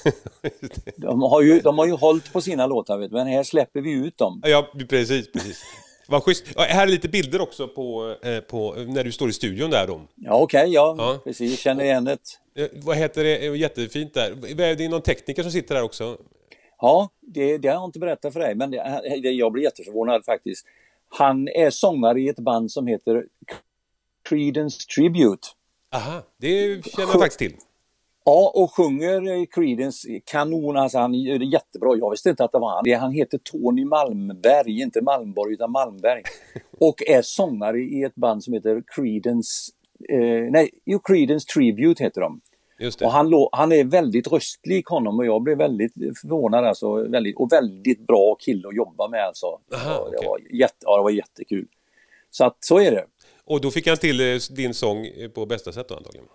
de, 0.96 1.22
har 1.22 1.42
ju, 1.42 1.60
de 1.60 1.78
har 1.78 1.86
ju 1.86 1.92
hållit 1.92 2.32
på 2.32 2.40
sina 2.40 2.66
låtar 2.66 2.98
vet, 2.98 3.12
men 3.12 3.26
här 3.26 3.42
släpper 3.42 3.80
vi 3.80 3.92
ut 3.92 4.18
dem. 4.18 4.42
Ja, 4.46 4.66
precis, 4.88 5.32
precis. 5.32 5.64
Vad 6.10 6.22
schysst. 6.22 6.44
Här 6.56 6.86
är 6.86 6.90
lite 6.90 7.08
bilder 7.08 7.40
också 7.40 7.68
på, 7.68 8.16
eh, 8.22 8.40
på 8.40 8.74
när 8.88 9.04
du 9.04 9.12
står 9.12 9.28
i 9.28 9.32
studion 9.32 9.70
där 9.70 9.86
då. 9.86 10.00
Ja 10.14 10.34
okej, 10.34 10.60
okay, 10.60 10.72
ja, 10.72 10.94
ja, 10.98 11.18
precis, 11.24 11.60
känner 11.60 11.84
igen 11.84 12.04
det. 12.04 12.18
Eh, 12.62 12.68
vad 12.72 12.96
heter 12.96 13.24
det, 13.24 13.56
jättefint 13.56 14.14
där. 14.14 14.54
Det 14.54 14.84
är 14.84 14.88
någon 14.88 15.02
tekniker 15.02 15.42
som 15.42 15.52
sitter 15.52 15.74
där 15.74 15.82
också? 15.82 16.16
Ja, 16.80 17.10
det, 17.20 17.58
det 17.58 17.68
har 17.68 17.74
jag 17.74 17.84
inte 17.84 17.98
berättat 17.98 18.32
för 18.32 18.40
dig, 18.40 18.54
men 18.54 18.70
det, 18.70 19.00
det, 19.22 19.30
jag 19.30 19.52
blir 19.52 19.62
jätteförvånad 19.62 20.24
faktiskt. 20.24 20.66
Han 21.08 21.48
är 21.48 21.70
sångare 21.70 22.20
i 22.20 22.28
ett 22.28 22.38
band 22.38 22.70
som 22.70 22.86
heter 22.86 23.26
Creedence 24.28 24.78
Tribute. 24.94 25.48
Aha, 25.94 26.22
det 26.36 26.84
känner 26.86 27.08
jag 27.08 27.20
faktiskt 27.20 27.38
till. 27.38 27.56
Ja, 28.24 28.52
och 28.54 28.74
sjunger 28.74 29.46
Creedence 29.46 30.20
kanon, 30.24 30.76
alltså 30.76 30.98
han 30.98 31.14
gör 31.14 31.38
det 31.38 31.44
jättebra. 31.44 31.96
Jag 31.96 32.10
visste 32.10 32.30
inte 32.30 32.44
att 32.44 32.52
det 32.52 32.58
var 32.58 32.70
han. 32.70 33.00
Han 33.00 33.12
heter 33.12 33.38
Tony 33.38 33.84
Malmberg, 33.84 34.80
inte 34.80 35.00
Malmborg 35.02 35.54
utan 35.54 35.70
Malmberg. 35.70 36.22
Och 36.80 37.02
är 37.08 37.22
sångare 37.22 37.80
i 37.80 38.02
ett 38.02 38.14
band 38.14 38.44
som 38.44 38.54
heter 38.54 38.82
Creedence, 38.86 39.72
eh, 40.08 40.50
nej, 40.50 40.70
Creedence 41.04 41.46
Tribute 41.54 42.04
heter 42.04 42.20
de. 42.20 42.40
Och 42.80 43.12
han, 43.12 43.48
han 43.52 43.72
är 43.72 43.84
väldigt 43.84 44.32
röstlik 44.32 44.86
honom 44.86 45.18
och 45.18 45.26
jag 45.26 45.42
blev 45.42 45.58
väldigt 45.58 45.92
förvånad 46.20 46.64
alltså. 46.64 46.94
Väldigt, 46.94 47.36
och 47.36 47.52
väldigt 47.52 48.06
bra 48.06 48.34
kille 48.34 48.68
att 48.68 48.76
jobba 48.76 49.08
med 49.08 49.24
alltså. 49.24 49.46
Aha, 49.74 50.00
okay. 50.00 50.18
det, 50.20 50.26
var 50.26 50.38
jätte, 50.52 50.76
ja, 50.80 50.96
det 50.96 51.02
var 51.02 51.10
jättekul. 51.10 51.66
Så 52.30 52.44
att 52.44 52.56
så 52.60 52.80
är 52.80 52.90
det. 52.90 53.04
Och 53.44 53.60
då 53.60 53.70
fick 53.70 53.86
han 53.86 53.96
till 53.96 54.20
eh, 54.20 54.38
din 54.50 54.74
sång 54.74 55.06
på 55.34 55.46
bästa 55.46 55.72
sätt 55.72 55.88
då 55.88 55.94
antagligen? 55.94 56.28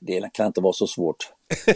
Det 0.00 0.32
kan 0.32 0.46
inte 0.46 0.60
vara 0.60 0.72
så 0.72 0.86
svårt. 0.86 1.32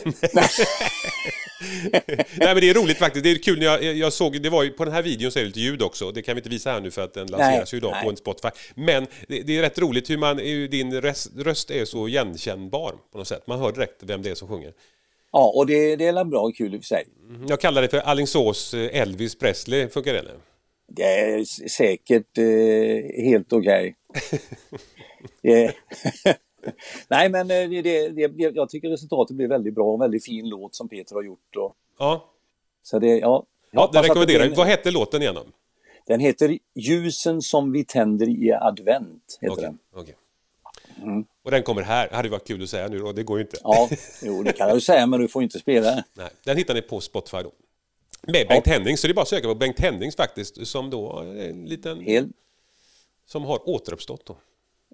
Nej 2.36 2.54
men 2.54 2.56
det 2.56 2.70
är 2.70 2.74
roligt 2.74 2.96
faktiskt, 2.96 3.24
det 3.24 3.30
är 3.30 3.38
kul 3.38 3.58
när 3.58 3.66
jag, 3.66 3.82
jag 3.82 4.12
såg, 4.12 4.42
det 4.42 4.50
var 4.50 4.62
ju, 4.62 4.70
på 4.70 4.84
den 4.84 4.94
här 4.94 5.02
videon 5.02 5.30
så 5.32 5.38
är 5.38 5.42
det 5.42 5.46
lite 5.46 5.60
ljud 5.60 5.82
också, 5.82 6.10
det 6.10 6.22
kan 6.22 6.34
vi 6.34 6.38
inte 6.38 6.48
visa 6.48 6.72
här 6.72 6.80
nu 6.80 6.90
för 6.90 7.02
att 7.02 7.14
den 7.14 7.26
lanseras 7.26 7.74
ju 7.74 7.78
idag 7.78 7.94
på 8.02 8.10
en 8.10 8.16
Spotify. 8.16 8.48
Men 8.74 9.06
det, 9.28 9.42
det, 9.42 9.58
är 9.58 9.62
rätt 9.62 9.78
roligt 9.78 10.10
hur 10.10 10.18
man, 10.18 10.36
din 10.36 11.00
röst, 11.00 11.70
är 11.70 11.84
så 11.84 12.08
igenkännbar 12.08 12.94
på 13.12 13.18
något 13.18 13.28
sätt, 13.28 13.46
man 13.46 13.58
hör 13.58 13.72
direkt 13.72 14.02
vem 14.02 14.22
det 14.22 14.30
är 14.30 14.34
som 14.34 14.48
sjunger. 14.48 14.72
Ja, 15.32 15.52
och 15.56 15.66
det, 15.66 15.96
det 15.96 16.06
är 16.06 16.24
bra 16.24 16.40
och 16.40 16.56
kul 16.56 16.74
i 16.74 16.78
och 16.78 16.82
för 16.82 16.86
sig. 16.86 17.04
Mm, 17.28 17.46
jag 17.48 17.60
kallar 17.60 17.82
det 17.82 17.88
för 17.88 17.98
Alingsås 17.98 18.74
eh, 18.74 19.00
Elvis 19.00 19.38
Presley, 19.38 19.88
funkar 19.88 20.12
det 20.12 20.18
eller? 20.18 20.34
Det 20.86 21.02
är 21.02 21.44
säkert 21.68 22.38
eh, 22.38 23.24
helt 23.24 23.52
okej. 23.52 23.94
Okay. 25.42 25.70
Nej 27.08 27.28
men 27.28 27.50
eh, 27.50 27.68
det, 27.68 27.82
det, 27.82 28.08
det, 28.08 28.50
jag 28.54 28.68
tycker 28.68 28.88
resultatet 28.88 29.36
blir 29.36 29.48
väldigt 29.48 29.74
bra, 29.74 29.94
en 29.94 30.00
väldigt 30.00 30.24
fin 30.24 30.48
låt 30.48 30.74
som 30.74 30.88
Peter 30.88 31.14
har 31.14 31.22
gjort. 31.22 31.56
Och... 31.56 31.76
Ja. 31.98 32.30
Så 32.82 32.98
det, 32.98 33.18
ja. 33.18 33.46
Ja, 33.70 33.90
den 33.92 34.02
rekommenderar 34.02 34.54
Vad 34.56 34.66
hette 34.66 34.90
låten 34.90 35.22
igen 35.22 35.36
Den 36.06 36.20
heter 36.20 36.58
Ljusen 36.74 37.42
som 37.42 37.72
vi 37.72 37.84
tänder 37.84 38.28
i 38.28 38.52
advent. 38.52 39.38
Heter 39.40 39.52
okay, 39.52 39.64
den. 39.64 39.78
Okay. 39.92 40.14
Mm. 41.02 41.24
Och 41.42 41.50
den 41.50 41.62
kommer 41.62 41.82
här, 41.82 42.08
det 42.08 42.16
hade 42.16 42.28
varit 42.28 42.46
kul 42.46 42.62
att 42.62 42.68
säga 42.68 42.88
nu 42.88 43.02
och 43.02 43.14
det 43.14 43.22
går 43.22 43.38
ju 43.38 43.42
inte. 43.42 43.56
Ja, 43.62 43.88
jo 44.22 44.42
det 44.42 44.52
kan 44.52 44.68
jag 44.68 44.74
ju 44.74 44.80
säga 44.80 45.06
men 45.06 45.20
du 45.20 45.28
får 45.28 45.42
inte 45.42 45.58
spela. 45.58 46.04
Nej, 46.14 46.30
den 46.44 46.56
hittar 46.56 46.74
ni 46.74 46.82
på 46.82 47.00
Spotify 47.00 47.36
då. 47.42 47.52
Med 48.22 48.48
Bengt 48.48 48.66
ja. 48.66 48.72
Hennings, 48.72 49.00
så 49.00 49.06
det 49.06 49.12
är 49.12 49.14
bara 49.14 49.22
att 49.22 49.28
söka 49.28 49.48
på 49.48 49.54
Bengt 49.54 49.80
Hennings 49.80 50.16
faktiskt 50.16 50.66
som 50.66 50.90
då 50.90 51.18
är 51.18 51.50
en 51.50 51.64
liten... 51.64 52.00
Helt. 52.00 52.32
Som 53.26 53.44
har 53.44 53.68
återuppstått 53.68 54.26
då. 54.26 54.36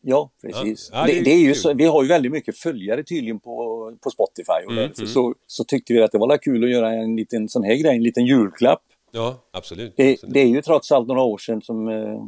Ja, 0.02 0.30
precis. 0.42 0.90
Ja. 0.92 1.00
Ja, 1.00 1.06
det, 1.06 1.12
det, 1.12 1.20
det, 1.20 1.30
är 1.30 1.38
ju 1.38 1.54
så, 1.54 1.74
vi 1.74 1.84
har 1.84 2.02
ju 2.02 2.08
väldigt 2.08 2.32
mycket 2.32 2.58
följare 2.58 3.02
tydligen 3.02 3.40
på, 3.40 3.96
på 4.00 4.10
Spotify 4.10 4.66
och 4.66 4.72
mm, 4.72 4.76
därför 4.76 5.02
mm. 5.02 5.12
Så, 5.12 5.34
så 5.46 5.64
tyckte 5.64 5.92
vi 5.92 6.02
att 6.02 6.12
det 6.12 6.18
var 6.18 6.38
kul 6.38 6.64
att 6.64 6.70
göra 6.70 6.92
en 6.92 7.16
liten 7.16 7.48
sån 7.48 7.64
här 7.64 7.74
grej, 7.74 7.96
en 7.96 8.02
liten 8.02 8.26
julklapp. 8.26 8.82
Ja, 9.10 9.36
absolut. 9.50 9.94
Det, 9.96 10.12
absolut. 10.12 10.34
det 10.34 10.40
är 10.40 10.46
ju 10.46 10.62
trots 10.62 10.92
allt 10.92 11.08
några 11.08 11.22
år 11.22 11.38
sedan 11.38 11.62
som 11.62 11.88
eh, 11.88 12.24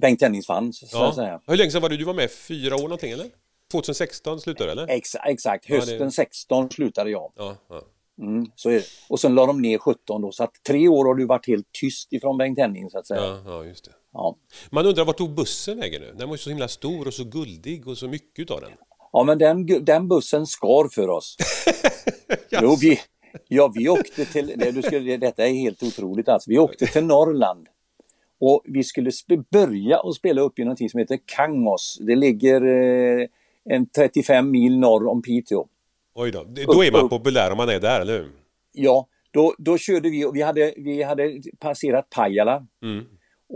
Bengt 0.00 0.22
Hennings 0.22 0.46
fanns. 0.46 0.90
Så 0.90 0.96
ja. 0.96 1.08
att 1.08 1.14
säga. 1.14 1.40
Hur 1.46 1.56
länge 1.56 1.70
sedan 1.70 1.82
var 1.82 1.88
du? 1.88 1.96
Du 1.96 2.04
var 2.04 2.14
med 2.14 2.30
fyra 2.30 2.74
år 2.74 2.82
någonting 2.82 3.12
eller? 3.12 3.26
2016 3.72 4.40
slutade 4.40 4.72
eller? 4.72 4.90
Ex, 4.90 5.14
exakt, 5.24 5.68
hösten 5.68 5.98
ja, 5.98 6.04
det... 6.04 6.10
16 6.10 6.70
slutade 6.70 7.10
jag. 7.10 7.32
Ja, 7.36 7.56
ja. 7.68 7.82
Mm, 8.18 8.46
så 8.56 8.70
är 8.70 8.74
det. 8.74 8.84
Och 9.08 9.20
sen 9.20 9.34
la 9.34 9.46
de 9.46 9.62
ner 9.62 9.78
17 9.78 10.22
då, 10.22 10.32
så 10.32 10.44
att 10.44 10.52
tre 10.66 10.88
år 10.88 11.04
har 11.04 11.14
du 11.14 11.26
varit 11.26 11.46
helt 11.46 11.72
tyst 11.72 12.12
ifrån 12.12 12.38
Bengt 12.38 12.58
Henning 12.58 12.90
så 12.90 12.98
att 12.98 13.06
säga. 13.06 13.20
Ja, 13.20 13.42
ja 13.46 13.64
just 13.64 13.84
det. 13.84 13.90
Ja. 14.14 14.36
Man 14.70 14.86
undrar 14.86 15.04
vart 15.04 15.16
tog 15.16 15.34
bussen 15.34 15.80
vägen 15.80 16.02
nu? 16.02 16.14
Den 16.18 16.28
var 16.28 16.34
ju 16.34 16.38
så 16.38 16.50
himla 16.50 16.68
stor 16.68 17.06
och 17.06 17.14
så 17.14 17.24
guldig 17.24 17.88
och 17.88 17.98
så 17.98 18.08
mycket 18.08 18.50
av 18.50 18.60
den. 18.60 18.70
Ja, 19.12 19.24
men 19.24 19.38
den, 19.38 19.84
den 19.84 20.08
bussen 20.08 20.46
skar 20.46 20.88
för 20.88 21.08
oss. 21.08 21.36
jo, 22.50 22.76
vi, 22.80 23.00
ja, 23.48 23.72
vi 23.74 23.88
åkte 23.88 24.24
till, 24.24 24.52
det, 24.56 24.70
du 24.70 24.82
skulle, 24.82 25.16
detta 25.16 25.46
är 25.46 25.52
helt 25.52 25.82
otroligt 25.82 26.28
alltså, 26.28 26.50
vi 26.50 26.58
åkte 26.58 26.86
till 26.86 27.04
Norrland. 27.04 27.66
Och 28.40 28.62
vi 28.64 28.84
skulle 28.84 29.10
börja 29.50 30.00
och 30.00 30.16
spela 30.16 30.40
upp 30.40 30.58
i 30.58 30.64
någonting 30.64 30.90
som 30.90 31.00
heter 31.00 31.18
Kangos. 31.24 31.98
Det 32.00 32.16
ligger 32.16 32.62
eh, 32.64 33.26
en 33.64 33.86
35 33.86 34.50
mil 34.50 34.78
norr 34.78 35.06
om 35.06 35.22
Piteå. 35.22 35.66
Oj 36.14 36.30
då, 36.30 36.44
då 36.66 36.84
är 36.84 36.92
man 36.92 37.08
populär 37.08 37.50
om 37.50 37.56
man 37.56 37.68
är 37.68 37.80
där, 37.80 38.00
eller 38.00 38.18
hur? 38.18 38.30
Ja, 38.72 39.06
då, 39.30 39.54
då 39.58 39.78
körde 39.78 40.10
vi 40.10 40.24
och 40.24 40.36
vi 40.36 40.42
hade, 40.42 40.74
vi 40.76 41.02
hade 41.02 41.42
passerat 41.58 42.10
Pajala. 42.10 42.66
Mm. 42.82 43.04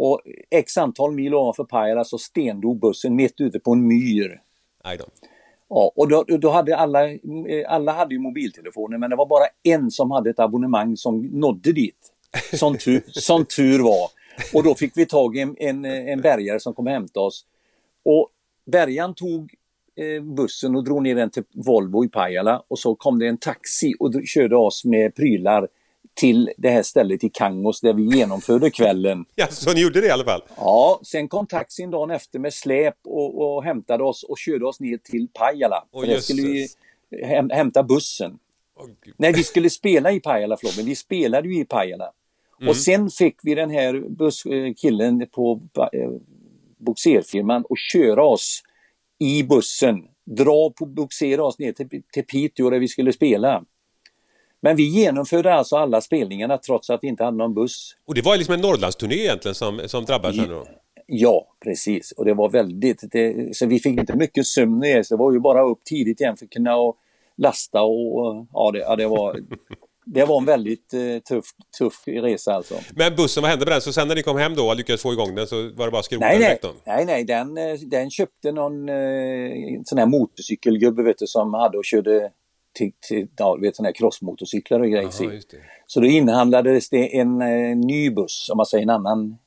Och 0.01 0.21
x 0.51 0.79
antal 0.79 1.13
mil 1.13 1.35
ovanför 1.35 1.65
Pajala 1.65 2.05
så 2.05 2.19
stendog 2.19 2.81
bussen 2.81 3.17
mitt 3.17 3.41
ute 3.41 3.61
på 3.61 3.73
en 3.73 3.87
myr. 3.87 4.41
Aj 4.83 4.97
då. 4.97 5.05
Ja, 5.69 5.93
och 5.97 6.09
då, 6.09 6.23
då 6.23 6.51
hade 6.51 6.77
alla, 6.77 6.99
alla 7.67 7.93
hade 7.93 8.15
ju 8.15 8.21
mobiltelefoner 8.21 8.99
men 8.99 9.11
det 9.11 9.17
var 9.17 9.27
bara 9.27 9.45
en 9.63 9.91
som 9.91 10.11
hade 10.11 10.31
ett 10.31 10.39
abonnemang 10.39 10.97
som 10.97 11.21
nådde 11.21 11.73
dit. 11.73 12.13
Som 12.53 12.79
tur, 12.79 13.03
som 13.07 13.45
tur 13.45 13.79
var. 13.79 14.11
Och 14.55 14.65
då 14.65 14.75
fick 14.75 14.97
vi 14.97 15.07
tag 15.07 15.37
i 15.37 15.41
en, 15.41 15.57
en, 15.59 15.85
en 15.85 16.21
bärgare 16.21 16.61
som 16.61 16.75
kom 16.75 16.87
och 16.87 16.93
hämtade 16.93 17.27
oss. 17.27 17.45
Och 18.05 18.29
bärgaren 18.67 19.15
tog 19.15 19.55
eh, 19.97 20.23
bussen 20.23 20.77
och 20.77 20.85
drog 20.85 21.03
ner 21.03 21.15
den 21.15 21.31
till 21.31 21.45
Volvo 21.55 22.05
i 22.05 22.09
Pajala 22.09 22.63
och 22.69 22.79
så 22.79 22.95
kom 22.95 23.19
det 23.19 23.27
en 23.27 23.39
taxi 23.39 23.95
och 23.99 24.13
körde 24.25 24.57
oss 24.57 24.85
med 24.85 25.15
prylar 25.15 25.69
till 26.19 26.51
det 26.57 26.71
här 26.71 26.83
stället 26.83 27.25
i 27.25 27.29
Kangos 27.29 27.81
där 27.81 27.93
vi 27.93 28.17
genomförde 28.17 28.71
kvällen. 28.71 29.25
Ja, 29.35 29.47
så 29.51 29.73
ni 29.73 29.81
gjorde 29.81 30.01
det 30.01 30.07
i 30.07 30.11
alla 30.11 30.25
fall? 30.25 30.43
Ja, 30.57 31.01
sen 31.03 31.29
kom 31.29 31.47
taxin 31.47 31.91
dagen 31.91 32.11
efter 32.11 32.39
med 32.39 32.55
släp 32.55 32.95
och, 33.05 33.57
och 33.57 33.65
hämtade 33.65 34.05
oss 34.05 34.23
och 34.23 34.39
körde 34.39 34.67
oss 34.67 34.81
ner 34.81 34.97
till 34.97 35.29
Pajala. 35.29 35.85
Oh, 35.93 36.07
där 36.07 36.21
skulle 36.21 36.43
vi 36.43 36.69
häm 37.23 37.51
hämta 37.51 37.83
bussen. 37.83 38.39
Oh, 38.77 38.87
Nej, 39.17 39.33
vi 39.33 39.45
skulle 39.45 39.71
spela 39.71 40.13
i 40.13 40.21
Pajala, 40.21 40.57
förlåt, 40.61 40.77
men 40.77 40.87
vi 40.87 40.97
spelade 40.97 41.49
ju 41.49 41.61
i 41.61 41.65
Pajala. 41.65 42.13
Mm. 42.61 42.69
Och 42.69 42.77
sen 42.77 43.11
fick 43.11 43.37
vi 43.43 43.55
den 43.55 43.71
här 43.71 44.01
buss, 44.09 44.47
eh, 44.47 45.27
på 45.33 45.61
eh, 45.93 46.11
boxerfirman 46.79 47.65
och 47.69 47.79
köra 47.79 48.25
oss 48.25 48.63
i 49.19 49.43
bussen, 49.43 50.05
dra 50.25 50.71
på, 50.71 50.87
boxera 50.87 51.45
oss 51.45 51.59
ner 51.59 51.73
till, 51.73 52.03
till 52.13 52.25
Piteå 52.25 52.71
där 52.71 52.79
vi 52.79 52.89
skulle 52.89 53.13
spela. 53.13 53.65
Men 54.61 54.77
vi 54.77 54.83
genomförde 54.83 55.55
alltså 55.55 55.77
alla 55.77 56.01
spelningarna 56.01 56.59
trots 56.59 56.91
att 56.91 56.99
vi 57.03 57.09
inte 57.09 57.25
hade 57.25 57.37
någon 57.37 57.55
buss. 57.55 57.97
Och 58.07 58.15
det 58.15 58.23
var 58.23 58.37
liksom 58.37 58.55
en 58.55 58.61
Norrlandsturné 58.61 59.15
egentligen 59.15 59.55
som, 59.55 59.81
som 59.87 60.05
drabbades 60.05 60.37
ja, 60.37 60.47
då? 60.47 60.67
Ja, 61.07 61.47
precis. 61.65 62.13
Och 62.13 62.25
det 62.25 62.35
var 62.35 62.49
väldigt... 62.49 63.05
Det, 63.13 63.57
så 63.57 63.67
vi 63.67 63.79
fick 63.79 64.01
inte 64.01 64.17
mycket 64.17 64.47
sömn 64.47 64.85
i 64.85 65.03
det 65.11 65.17
var 65.17 65.33
ju 65.33 65.41
bara 65.41 65.63
upp 65.63 65.85
tidigt 65.85 66.21
igen 66.21 66.37
för 66.37 66.45
att 66.45 66.51
kunna 66.51 66.77
lasta 67.37 67.83
och... 67.83 68.47
Ja, 68.53 68.71
det, 68.73 68.79
ja, 68.79 68.97
det 68.97 69.07
var... 69.07 69.37
Det 70.11 70.25
var 70.25 70.39
en 70.39 70.45
väldigt 70.45 70.95
eh, 70.95 71.19
tuff, 71.29 71.45
tuff 71.79 72.03
resa 72.07 72.55
alltså. 72.55 72.75
Men 72.97 73.17
bussen, 73.17 73.43
vad 73.43 73.51
hände 73.51 73.65
med 73.65 73.75
den? 73.75 73.81
Så 73.81 73.93
sen 73.93 74.09
när 74.09 74.15
ni 74.15 74.23
kom 74.23 74.39
hem 74.39 74.55
då 74.55 74.67
och 74.69 74.77
lyckades 74.77 75.03
få 75.03 75.13
igång 75.13 75.35
den 75.35 75.47
så 75.47 75.57
var 75.57 75.85
det 75.85 75.91
bara 75.91 75.99
att 75.99 76.05
skrota 76.05 76.27
nej, 76.27 76.39
nej? 76.39 76.59
Nej, 76.87 77.05
nej, 77.05 77.25
den, 77.25 77.59
eh, 77.59 77.75
den 77.75 78.11
köpte 78.11 78.53
någon 78.53 78.89
eh, 78.89 79.53
sån 79.85 79.99
här 79.99 80.07
motorcykelgubbe 80.07 81.03
vet 81.03 81.19
du, 81.19 81.27
som 81.27 81.55
hade 81.55 81.79
och 81.79 81.85
körde 81.85 82.31
till, 82.73 82.93
till 83.09 83.29
ja, 83.37 83.55
vet, 83.55 83.77
såna 83.77 83.89
här 83.89 83.95
crossmotorcyklar 83.95 84.81
och 84.81 84.91
grejer. 84.91 85.11
Så 85.87 86.01
då 86.01 86.07
inhandlades 86.07 86.91
det 86.91 87.19
en 87.19 87.43
eh, 87.43 87.77
ny 87.77 88.11
buss, 88.11 88.49
om 88.53 88.57
man 88.57 88.67
säger 88.67 88.83
en 88.83 88.91
annan 88.91 89.39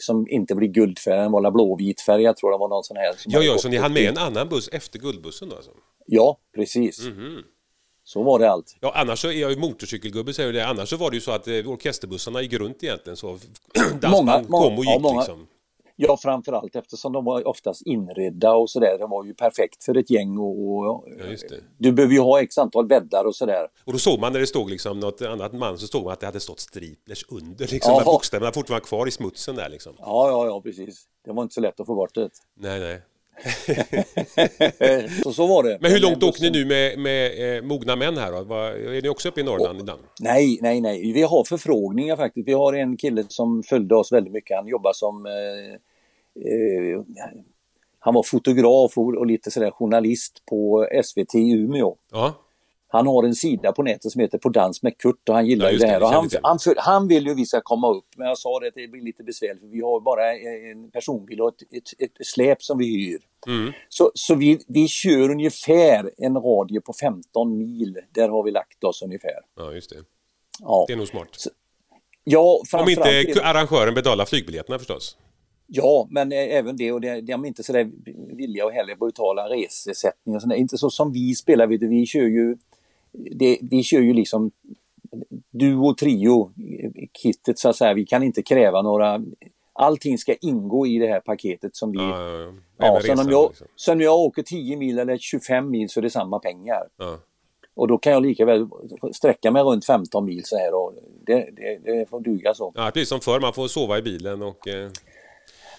som 0.00 0.28
inte 0.28 0.54
blir 0.54 0.68
guldfärgad, 0.68 1.24
den 1.24 1.32
var 1.32 1.50
blåvit 1.50 2.00
färg, 2.00 2.22
jag 2.22 2.36
tror 2.36 2.50
det 2.52 2.58
var 2.58 2.68
någon 2.68 2.84
sån 2.84 2.96
här. 2.96 3.14
ja, 3.26 3.42
ja, 3.42 3.58
så 3.58 3.68
ni 3.68 3.76
hann 3.76 3.92
med 3.92 4.08
en 4.08 4.18
annan 4.18 4.48
buss 4.48 4.68
efter 4.72 4.98
guldbussen 4.98 5.48
då 5.48 5.56
alltså? 5.56 5.70
Ja, 6.06 6.38
precis. 6.54 7.06
Mm 7.06 7.18
-hmm. 7.18 7.42
Så 8.04 8.22
var 8.22 8.38
det 8.38 8.50
allt. 8.50 8.76
Ja, 8.80 8.92
annars 8.94 9.18
så 9.18 9.28
är 9.28 9.32
jag 9.32 9.50
ju 9.50 9.56
motorcykelgubbe 9.56 10.32
säger 10.32 10.52
det. 10.52 10.66
Annars 10.66 10.88
så 10.88 10.96
var 10.96 11.10
det 11.10 11.16
ju 11.16 11.20
så 11.20 11.30
att 11.30 11.48
eh, 11.48 11.54
orkesterbussarna 11.54 12.42
gick 12.42 12.52
runt 12.52 12.84
egentligen 12.84 13.16
så 13.16 13.38
dansband 14.00 14.48
kom 14.48 14.78
och 14.78 14.84
gick 14.84 14.94
ja, 14.94 14.98
många, 14.98 15.18
liksom. 15.18 15.46
Ja, 15.96 16.16
framförallt 16.16 16.76
eftersom 16.76 17.12
de 17.12 17.24
var 17.24 17.48
oftast 17.48 17.86
inredda 17.86 18.54
och 18.54 18.70
sådär. 18.70 18.98
Det 18.98 19.06
var 19.06 19.24
ju 19.24 19.34
perfekt 19.34 19.84
för 19.84 19.96
ett 19.96 20.10
gäng 20.10 20.38
och, 20.38 20.68
och 20.68 21.04
ja, 21.18 21.56
du 21.78 21.92
behöver 21.92 22.14
ju 22.14 22.20
ha 22.20 22.40
x 22.40 22.58
antal 22.58 22.86
bäddar 22.86 23.24
och 23.24 23.36
sådär. 23.36 23.68
Och 23.84 23.92
då 23.92 23.98
såg 23.98 24.20
man 24.20 24.32
när 24.32 24.40
det 24.40 24.46
stod 24.46 24.70
liksom 24.70 25.00
något 25.00 25.22
annat 25.22 25.52
man 25.52 25.78
så 25.78 25.86
såg 25.86 26.04
man 26.04 26.12
att 26.12 26.20
det 26.20 26.26
hade 26.26 26.40
stått 26.40 26.60
striplers 26.60 27.24
under 27.28 27.66
liksom. 27.66 27.92
Ja. 27.92 28.02
Bokstäverna 28.04 28.52
fortfarande 28.52 28.82
var 28.82 28.88
kvar 28.88 29.08
i 29.08 29.10
smutsen 29.10 29.56
där 29.56 29.68
liksom. 29.68 29.92
Ja, 29.98 30.28
ja, 30.28 30.46
ja, 30.46 30.60
precis. 30.60 31.04
Det 31.24 31.32
var 31.32 31.42
inte 31.42 31.54
så 31.54 31.60
lätt 31.60 31.80
att 31.80 31.86
få 31.86 31.94
bort 31.94 32.14
det. 32.14 32.30
Nej, 32.54 32.80
nej. 32.80 33.02
så, 35.22 35.32
så 35.32 35.46
var 35.46 35.62
det. 35.62 35.78
Men 35.80 35.90
hur 35.90 36.00
långt 36.00 36.22
åker 36.22 36.42
ni 36.42 36.50
nu 36.50 36.64
med, 36.64 36.98
med 36.98 37.56
eh, 37.56 37.62
mogna 37.62 37.96
män 37.96 38.16
här 38.16 38.32
då? 38.32 38.44
Var, 38.44 38.70
är 38.70 39.02
ni 39.02 39.08
också 39.08 39.28
uppe 39.28 39.40
i 39.40 39.44
Norrland 39.44 39.80
ibland? 39.80 40.00
Nej, 40.20 40.58
nej, 40.62 40.80
nej. 40.80 41.12
Vi 41.12 41.22
har 41.22 41.44
förfrågningar 41.44 42.16
faktiskt. 42.16 42.48
Vi 42.48 42.52
har 42.52 42.72
en 42.72 42.96
kille 42.96 43.24
som 43.28 43.62
följde 43.62 43.94
oss 43.94 44.12
väldigt 44.12 44.32
mycket. 44.32 44.56
Han 44.56 44.68
jobbar 44.68 44.92
som 44.92 45.26
eh, 45.26 45.32
eh, 46.52 47.00
han 47.98 48.14
var 48.14 48.22
fotograf 48.22 48.98
och, 48.98 49.14
och, 49.14 49.26
lite 49.26 49.50
sådär 49.50 49.70
journalist 49.70 50.42
på 50.50 50.88
SVT 51.04 51.34
i 51.34 51.52
Umeå. 51.52 51.96
Ja. 52.12 52.34
Han 52.88 53.06
har 53.06 53.24
en 53.24 53.34
sida 53.34 53.72
på 53.72 53.82
nätet 53.82 54.12
som 54.12 54.20
heter 54.20 54.38
På 54.38 54.48
dans 54.48 54.82
med 54.82 54.98
Kurt 54.98 55.28
och 55.28 55.34
han 55.34 55.46
gillar 55.46 55.66
ja, 55.66 55.72
ju 55.72 55.78
det 55.78 55.86
här. 55.86 56.02
Och 56.02 56.08
han, 56.08 56.28
han, 56.42 56.58
han, 56.76 57.08
vill 57.08 57.26
ju 57.26 57.34
vi 57.34 57.46
ska 57.46 57.60
komma 57.60 57.90
upp 57.90 58.06
men 58.16 58.26
jag 58.26 58.38
sa 58.38 58.60
det 58.60 58.68
att 58.68 58.74
det 58.74 58.88
blir 58.88 59.02
lite 59.02 59.22
besvärligt 59.22 59.60
för 59.60 59.68
vi 59.68 59.80
har 59.80 60.00
bara 60.00 60.32
en 60.72 60.90
personbil 60.90 61.40
och 61.40 61.48
ett, 61.48 61.62
ett, 61.76 62.10
ett 62.20 62.26
släp 62.26 62.62
som 62.62 62.78
vi 62.78 62.86
hyr. 62.86 63.20
Mm. 63.46 63.72
Så, 63.88 64.10
så 64.14 64.34
vi, 64.34 64.58
vi 64.68 64.88
kör 64.88 65.30
ungefär 65.30 66.10
en 66.18 66.36
radie 66.36 66.80
på 66.80 66.92
15 66.92 67.58
mil. 67.58 67.98
Där 68.10 68.28
har 68.28 68.42
vi 68.42 68.50
lagt 68.50 68.84
oss 68.84 69.02
ungefär. 69.02 69.40
Ja, 69.56 69.72
just 69.72 69.90
det. 69.90 69.96
Ja. 70.60 70.84
Det 70.86 70.92
är 70.92 70.96
nog 70.96 71.08
smart. 71.08 71.28
Så, 71.32 71.50
ja, 72.24 72.62
Om 72.72 72.88
inte 72.88 73.42
arrangören 73.42 73.94
betalar 73.94 74.24
flygbiljetterna 74.24 74.78
förstås. 74.78 75.16
Ja, 75.66 76.08
men 76.10 76.32
även 76.32 76.76
det 76.76 76.92
och 76.92 77.00
det, 77.00 77.20
de 77.20 77.44
är 77.44 77.48
inte 77.48 77.62
så 77.62 77.72
där 77.72 77.90
villiga 78.36 78.66
att 78.66 78.72
heller 78.72 78.96
betala 78.96 79.48
resesättning 79.48 80.36
och 80.36 80.42
sådär. 80.42 80.56
Inte 80.56 80.78
så 80.78 80.90
som 80.90 81.12
vi 81.12 81.34
spelar, 81.34 81.66
vet 81.66 81.80
du, 81.80 81.88
vi 81.88 82.06
kör 82.06 82.20
ju 82.20 82.56
det, 83.12 83.58
vi 83.62 83.82
kör 83.82 84.00
ju 84.00 84.12
liksom 84.12 84.50
duo, 85.50 85.94
trio, 85.94 86.52
kittet 87.22 87.58
så 87.58 87.68
att 87.68 87.76
säga. 87.76 87.94
Vi 87.94 88.06
kan 88.06 88.22
inte 88.22 88.42
kräva 88.42 88.82
några 88.82 89.22
Allting 89.78 90.18
ska 90.18 90.34
ingå 90.34 90.86
i 90.86 90.98
det 90.98 91.06
här 91.06 91.20
paketet 91.20 91.76
som 91.76 91.92
vi... 91.92 91.98
Ja, 91.98 92.22
ja, 92.22 92.52
ja. 92.78 92.86
ja 92.86 93.00
sen, 93.00 93.18
om 93.18 93.30
jag, 93.30 93.48
liksom. 93.48 93.66
sen 93.76 93.94
om 93.94 94.00
jag 94.00 94.18
åker 94.18 94.42
10 94.42 94.76
mil 94.76 94.98
eller 94.98 95.18
25 95.18 95.70
mil 95.70 95.88
så 95.88 96.00
är 96.00 96.02
det 96.02 96.10
samma 96.10 96.38
pengar. 96.38 96.88
Ja. 96.96 97.18
Och 97.74 97.88
då 97.88 97.98
kan 97.98 98.12
jag 98.12 98.22
lika 98.22 98.44
väl 98.44 98.68
sträcka 99.12 99.50
mig 99.50 99.62
runt 99.62 99.84
15 99.84 100.24
mil 100.24 100.44
så 100.44 100.58
här 100.58 100.74
och 100.74 100.94
det, 101.26 101.48
det, 101.56 101.78
det 101.84 102.10
får 102.10 102.20
duga 102.20 102.54
så. 102.54 102.72
Ja, 102.76 102.90
precis 102.94 103.08
som 103.08 103.20
förr, 103.20 103.40
man 103.40 103.52
får 103.52 103.68
sova 103.68 103.98
i 103.98 104.02
bilen 104.02 104.42
och... 104.42 104.68
Eh... 104.68 104.90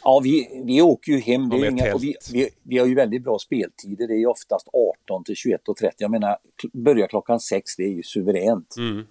Ja, 0.04 0.22
vi, 0.24 0.62
vi 0.66 0.82
åker 0.82 1.12
ju 1.12 1.20
hem. 1.20 1.50
Det 1.50 1.56
är 1.56 1.72
inga, 1.72 1.98
vi, 1.98 2.16
vi, 2.34 2.50
vi, 2.64 2.78
har 2.78 2.86
ju 2.86 2.96
väldigt 2.96 3.24
bra 3.24 3.40
speltider. 3.40 4.08
Det 4.08 4.14
är 4.14 4.28
oftast 4.28 4.68
18 5.06 5.24
till 5.24 5.36
21.30. 5.36 5.92
Jag 5.98 6.12
menar, 6.12 6.38
börja 6.74 7.08
klockan 7.08 7.40
6, 7.40 7.76
det 7.76 7.84
är 7.84 7.90
ju 7.90 8.04
suveränt. 8.04 8.76
Mm. 8.78 9.04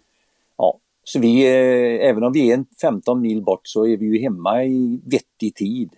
Ja, 0.57 0.81
så 1.05 1.21
vi, 1.21 1.47
eh, 1.47 2.09
även 2.09 2.23
om 2.23 2.33
vi 2.33 2.51
är 2.51 2.65
15 2.81 3.21
mil 3.21 3.43
bort 3.43 3.61
så 3.69 3.87
är 3.87 3.97
vi 3.97 4.07
ju 4.07 4.23
hemma 4.23 4.65
i 4.65 5.01
vettig 5.05 5.55
tid 5.55 5.91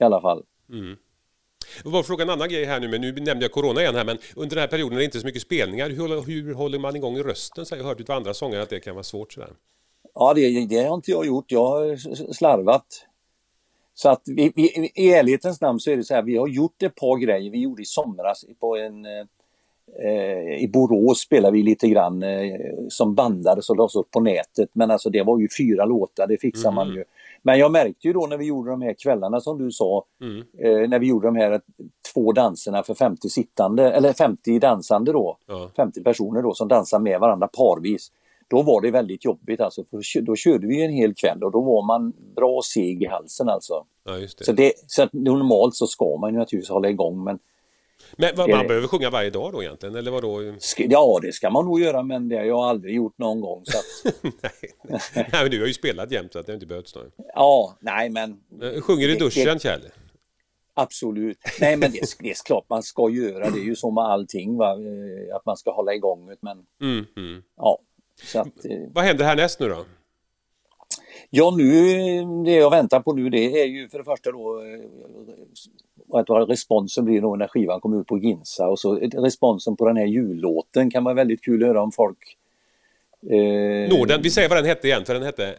i 0.00 0.04
alla 0.04 0.20
fall. 0.20 0.42
Mm. 0.72 0.96
Jag 1.84 1.90
var 1.90 2.02
fråga 2.02 2.22
en 2.22 2.30
annan 2.30 2.48
grej 2.48 2.64
här 2.64 2.80
nu, 2.80 2.88
men 2.88 3.00
nu 3.00 3.12
nämnde 3.12 3.44
jag 3.44 3.52
corona 3.52 3.80
igen 3.80 3.94
här, 3.94 4.04
men 4.04 4.18
under 4.36 4.56
den 4.56 4.60
här 4.60 4.68
perioden 4.68 4.92
är 4.92 4.98
det 4.98 5.04
inte 5.04 5.20
så 5.20 5.26
mycket 5.26 5.42
spelningar. 5.42 5.90
Hur, 5.90 6.22
hur 6.26 6.54
håller 6.54 6.78
man 6.78 6.96
igång 6.96 7.18
rösten? 7.18 7.66
Så 7.66 7.76
jag 7.76 7.84
hörde 7.84 8.12
av 8.12 8.16
andra 8.16 8.34
sångare 8.34 8.62
att 8.62 8.70
det 8.70 8.80
kan 8.80 8.94
vara 8.94 9.04
svårt 9.04 9.32
sådär. 9.32 9.50
Ja, 10.14 10.34
det, 10.34 10.66
det 10.66 10.84
har 10.84 10.94
inte 10.94 11.10
jag 11.10 11.26
gjort. 11.26 11.52
Jag 11.52 11.66
har 11.66 11.96
slarvat. 12.32 13.06
Så 13.94 14.08
att 14.08 14.22
vi, 14.26 14.52
vi, 14.56 14.92
i 14.94 15.12
ärlighetens 15.12 15.60
namn 15.60 15.80
så 15.80 15.90
är 15.90 15.96
det 15.96 16.04
så 16.04 16.14
här, 16.14 16.22
vi 16.22 16.36
har 16.36 16.48
gjort 16.48 16.82
ett 16.82 16.94
par 16.94 17.18
grejer. 17.18 17.50
Vi 17.50 17.60
gjorde 17.60 17.82
i 17.82 17.84
somras 17.84 18.44
på 18.60 18.76
en 18.76 19.06
eh, 19.06 20.62
i 20.62 20.70
Borås 20.72 21.20
spelade 21.20 21.52
vi 21.52 21.62
lite 21.62 21.88
grann 21.88 22.22
eh, 22.22 22.60
som 22.88 23.14
bandades 23.14 23.70
och 23.70 23.76
lades 23.76 23.94
upp 23.94 24.10
på 24.10 24.20
nätet. 24.20 24.70
Men 24.72 24.90
alltså 24.90 25.10
det 25.10 25.22
var 25.22 25.38
ju 25.38 25.48
fyra 25.58 25.84
låtar, 25.84 26.26
det 26.26 26.40
fixar 26.40 26.68
mm. 26.68 26.74
man 26.74 26.94
ju. 26.94 27.04
Men 27.42 27.58
jag 27.58 27.72
märkte 27.72 28.06
ju 28.06 28.12
då 28.12 28.26
när 28.26 28.36
vi 28.36 28.44
gjorde 28.44 28.70
de 28.70 28.82
här 28.82 28.94
kvällarna 29.02 29.40
som 29.40 29.58
du 29.58 29.70
sa, 29.70 30.04
mm. 30.20 30.38
eh, 30.58 30.88
när 30.88 30.98
vi 30.98 31.06
gjorde 31.06 31.28
de 31.28 31.36
här 31.36 31.60
två 32.14 32.32
danserna 32.32 32.82
för 32.82 32.94
50 32.94 33.28
sittande, 33.28 33.92
eller 33.92 34.12
50 34.12 34.58
dansande 34.58 35.12
då, 35.12 35.36
ja. 35.46 35.70
50 35.76 36.02
personer 36.02 36.42
då 36.42 36.54
som 36.54 36.68
dansar 36.68 36.98
med 36.98 37.20
varandra 37.20 37.48
parvis. 37.48 38.12
Då 38.50 38.62
var 38.62 38.80
det 38.80 38.90
väldigt 38.90 39.24
jobbigt 39.24 39.60
alltså, 39.60 39.84
för 39.84 40.20
då 40.20 40.36
körde 40.36 40.66
vi 40.66 40.84
en 40.84 40.92
hel 40.92 41.14
kväll 41.14 41.42
och 41.44 41.52
då 41.52 41.60
var 41.60 41.86
man 41.86 42.12
bra 42.36 42.60
seg 42.62 43.02
i 43.02 43.06
halsen 43.06 43.48
alltså. 43.48 43.84
Ja, 44.04 44.12
det. 44.12 44.44
Så, 44.44 44.52
det, 44.52 44.72
så 44.86 45.08
normalt 45.12 45.74
så 45.74 45.86
ska 45.86 46.16
man 46.20 46.32
ju 46.32 46.38
naturligtvis 46.38 46.70
hålla 46.70 46.88
igång 46.88 47.24
men 47.24 47.38
men 48.16 48.36
vad, 48.36 48.50
man 48.50 48.66
behöver 48.66 48.88
sjunga 48.88 49.10
varje 49.10 49.30
dag 49.30 49.52
då 49.52 49.62
egentligen, 49.62 49.94
eller 49.94 50.10
vadå? 50.10 50.54
Ja, 50.76 51.18
det 51.22 51.32
ska 51.32 51.50
man 51.50 51.64
nog 51.64 51.80
göra, 51.80 52.02
men 52.02 52.28
det 52.28 52.36
har 52.36 52.44
jag 52.44 52.58
aldrig 52.58 52.94
gjort 52.94 53.18
någon 53.18 53.40
gång. 53.40 53.62
Så 53.64 53.78
att... 53.78 54.14
nej, 54.42 54.72
nej. 55.14 55.28
men 55.32 55.50
du 55.50 55.60
har 55.60 55.66
ju 55.66 55.72
spelat 55.72 56.12
jämt 56.12 56.32
så 56.32 56.38
att 56.38 56.46
det 56.46 56.54
inte 56.54 56.66
behövts 56.66 56.94
någon. 56.94 57.10
Ja, 57.34 57.76
nej 57.80 58.10
men... 58.10 58.40
Sjunger 58.82 59.08
du 59.08 59.14
i 59.14 59.18
duschen, 59.18 59.54
det... 59.54 59.62
Kjell? 59.62 59.80
Absolut. 60.74 61.38
Nej, 61.60 61.76
men 61.76 61.92
det, 61.92 62.00
det 62.18 62.30
är 62.30 62.46
klart 62.46 62.64
man 62.68 62.82
ska 62.82 63.10
göra. 63.10 63.50
Det 63.50 63.58
är 63.58 63.64
ju 63.64 63.76
så 63.76 63.90
med 63.90 64.04
allting, 64.04 64.56
va? 64.56 64.72
Eh, 64.72 65.36
att 65.36 65.46
man 65.46 65.56
ska 65.56 65.72
hålla 65.72 65.94
igång 65.94 66.36
men... 66.40 66.58
Mm, 66.80 67.06
mm. 67.16 67.42
Ja, 67.56 67.78
att, 68.34 68.64
eh... 68.64 68.78
Vad 68.92 69.04
händer 69.04 69.24
härnäst 69.24 69.60
nu 69.60 69.68
då? 69.68 69.84
Ja, 71.30 71.54
nu, 71.56 71.64
det 72.44 72.54
jag 72.54 72.70
väntar 72.70 73.00
på 73.00 73.12
nu 73.12 73.30
det 73.30 73.62
är 73.62 73.66
ju 73.66 73.88
för 73.88 73.98
det 73.98 74.04
första 74.04 74.32
då 74.32 74.62
eh, 74.62 76.20
att 76.20 76.48
responsen 76.48 77.04
blir 77.04 77.20
då 77.20 77.36
när 77.36 77.48
skivan 77.48 77.80
kommer 77.80 78.00
ut 78.00 78.06
på 78.06 78.18
Ginsa 78.18 78.68
och 78.68 78.78
så 78.78 78.94
responsen 78.96 79.76
på 79.76 79.88
den 79.88 79.96
här 79.96 80.06
jullåten 80.06 80.90
kan 80.90 81.04
vara 81.04 81.14
väldigt 81.14 81.44
kul 81.44 81.62
att 81.62 81.68
höra 81.68 81.82
om 81.82 81.92
folk 81.92 82.36
eh, 83.30 83.98
Norden, 83.98 84.22
vi 84.22 84.30
säger 84.30 84.48
vad 84.48 84.58
den 84.58 84.64
hette 84.64 84.86
igen 84.88 85.04
för 85.04 85.14
den 85.14 85.22
hette 85.22 85.58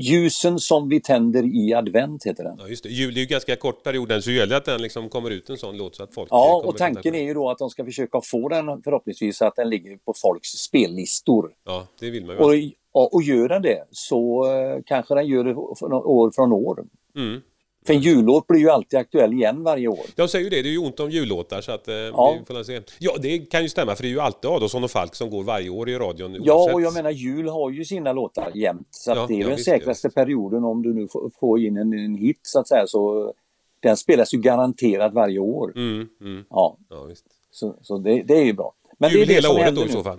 Ljusen 0.00 0.58
som 0.58 0.88
vi 0.88 1.00
tänder 1.00 1.42
i 1.42 1.74
advent 1.74 2.26
heter 2.26 2.44
den. 2.44 2.56
Ja, 2.58 2.68
just 2.68 2.82
det. 2.82 2.88
Jul 2.88 3.16
är 3.16 3.20
ju 3.20 3.26
ganska 3.26 3.56
kort 3.56 3.82
period, 3.82 4.24
så 4.24 4.30
gäller 4.30 4.46
det 4.46 4.56
att 4.56 4.64
den 4.64 4.82
liksom 4.82 5.08
kommer 5.08 5.30
ut 5.30 5.50
en 5.50 5.56
sån 5.56 5.76
låt 5.76 5.96
så 5.96 6.02
att 6.02 6.14
folk 6.14 6.28
Ja, 6.30 6.62
och 6.66 6.76
tanken 6.76 7.14
är 7.14 7.22
ju 7.22 7.34
då 7.34 7.50
att 7.50 7.58
de 7.58 7.70
ska 7.70 7.84
försöka 7.84 8.20
få 8.24 8.48
den 8.48 8.82
förhoppningsvis 8.82 9.36
så 9.36 9.46
att 9.46 9.56
den 9.56 9.70
ligger 9.70 9.96
på 9.96 10.14
folks 10.22 10.48
spellistor. 10.48 11.52
Ja, 11.64 11.86
det 12.00 12.10
vill 12.10 12.26
man 12.26 12.36
ju. 12.36 12.72
Och, 12.92 13.14
och 13.14 13.22
gör 13.22 13.48
den 13.48 13.62
det 13.62 13.84
så 13.90 14.46
uh, 14.52 14.82
kanske 14.86 15.14
den 15.14 15.26
gör 15.26 15.44
det 15.44 15.54
år 15.54 16.30
från 16.30 16.52
år. 16.52 16.84
Mm. 17.16 17.40
För 17.86 17.94
en 17.94 18.00
jullåt 18.00 18.46
blir 18.46 18.60
ju 18.60 18.70
alltid 18.70 18.98
aktuell 18.98 19.32
igen 19.32 19.62
varje 19.62 19.88
år. 19.88 20.06
Jag 20.16 20.30
säger 20.30 20.44
ju 20.44 20.50
det, 20.50 20.62
det 20.62 20.68
är 20.68 20.72
ju 20.72 20.78
ont 20.78 21.00
om 21.00 21.10
jullåtar 21.10 21.60
så 21.60 21.72
att 21.72 21.88
eh, 21.88 21.94
ja. 21.94 22.36
vi 22.38 22.54
får 22.54 22.62
se. 22.62 22.80
Ja, 22.98 23.12
det 23.18 23.38
kan 23.38 23.62
ju 23.62 23.68
stämma 23.68 23.94
för 23.94 24.02
det 24.02 24.08
är 24.08 24.10
ju 24.10 24.20
alltid 24.20 24.50
Adolfsson 24.50 24.84
och 24.84 24.90
Falk 24.90 25.14
som 25.14 25.30
går 25.30 25.42
varje 25.42 25.70
år 25.70 25.88
i 25.88 25.98
radion. 25.98 26.30
Oavsett. 26.30 26.46
Ja, 26.46 26.72
och 26.72 26.82
jag 26.82 26.94
menar 26.94 27.10
jul 27.10 27.48
har 27.48 27.70
ju 27.70 27.84
sina 27.84 28.12
låtar 28.12 28.50
jämt. 28.54 28.88
Så 28.90 29.10
ja, 29.10 29.26
det 29.28 29.34
är 29.34 29.38
ja, 29.38 29.48
den 29.48 29.58
säkraste 29.58 30.08
visst. 30.08 30.14
perioden 30.14 30.64
om 30.64 30.82
du 30.82 30.94
nu 30.94 31.08
får 31.40 31.60
in 31.60 31.76
en, 31.76 31.92
en, 31.92 32.14
hit 32.14 32.40
så 32.42 32.60
att 32.60 32.68
säga 32.68 32.86
så 32.86 33.32
den 33.80 33.96
spelas 33.96 34.34
ju 34.34 34.38
garanterat 34.38 35.14
varje 35.14 35.38
år. 35.38 35.72
Mm, 35.76 36.08
mm. 36.20 36.44
Ja. 36.50 36.78
ja 36.90 37.04
visst. 37.04 37.26
Så, 37.50 37.76
så 37.82 37.98
det, 37.98 38.22
det, 38.22 38.34
är 38.34 38.44
ju 38.44 38.52
bra. 38.52 38.74
Men 38.98 39.10
jul 39.10 39.18
det 39.18 39.24
är 39.24 39.26
det 39.26 39.34
hela 39.34 39.50
året 39.50 39.74
då 39.74 39.84
i 39.84 39.88
så 39.88 40.02
fall? 40.02 40.18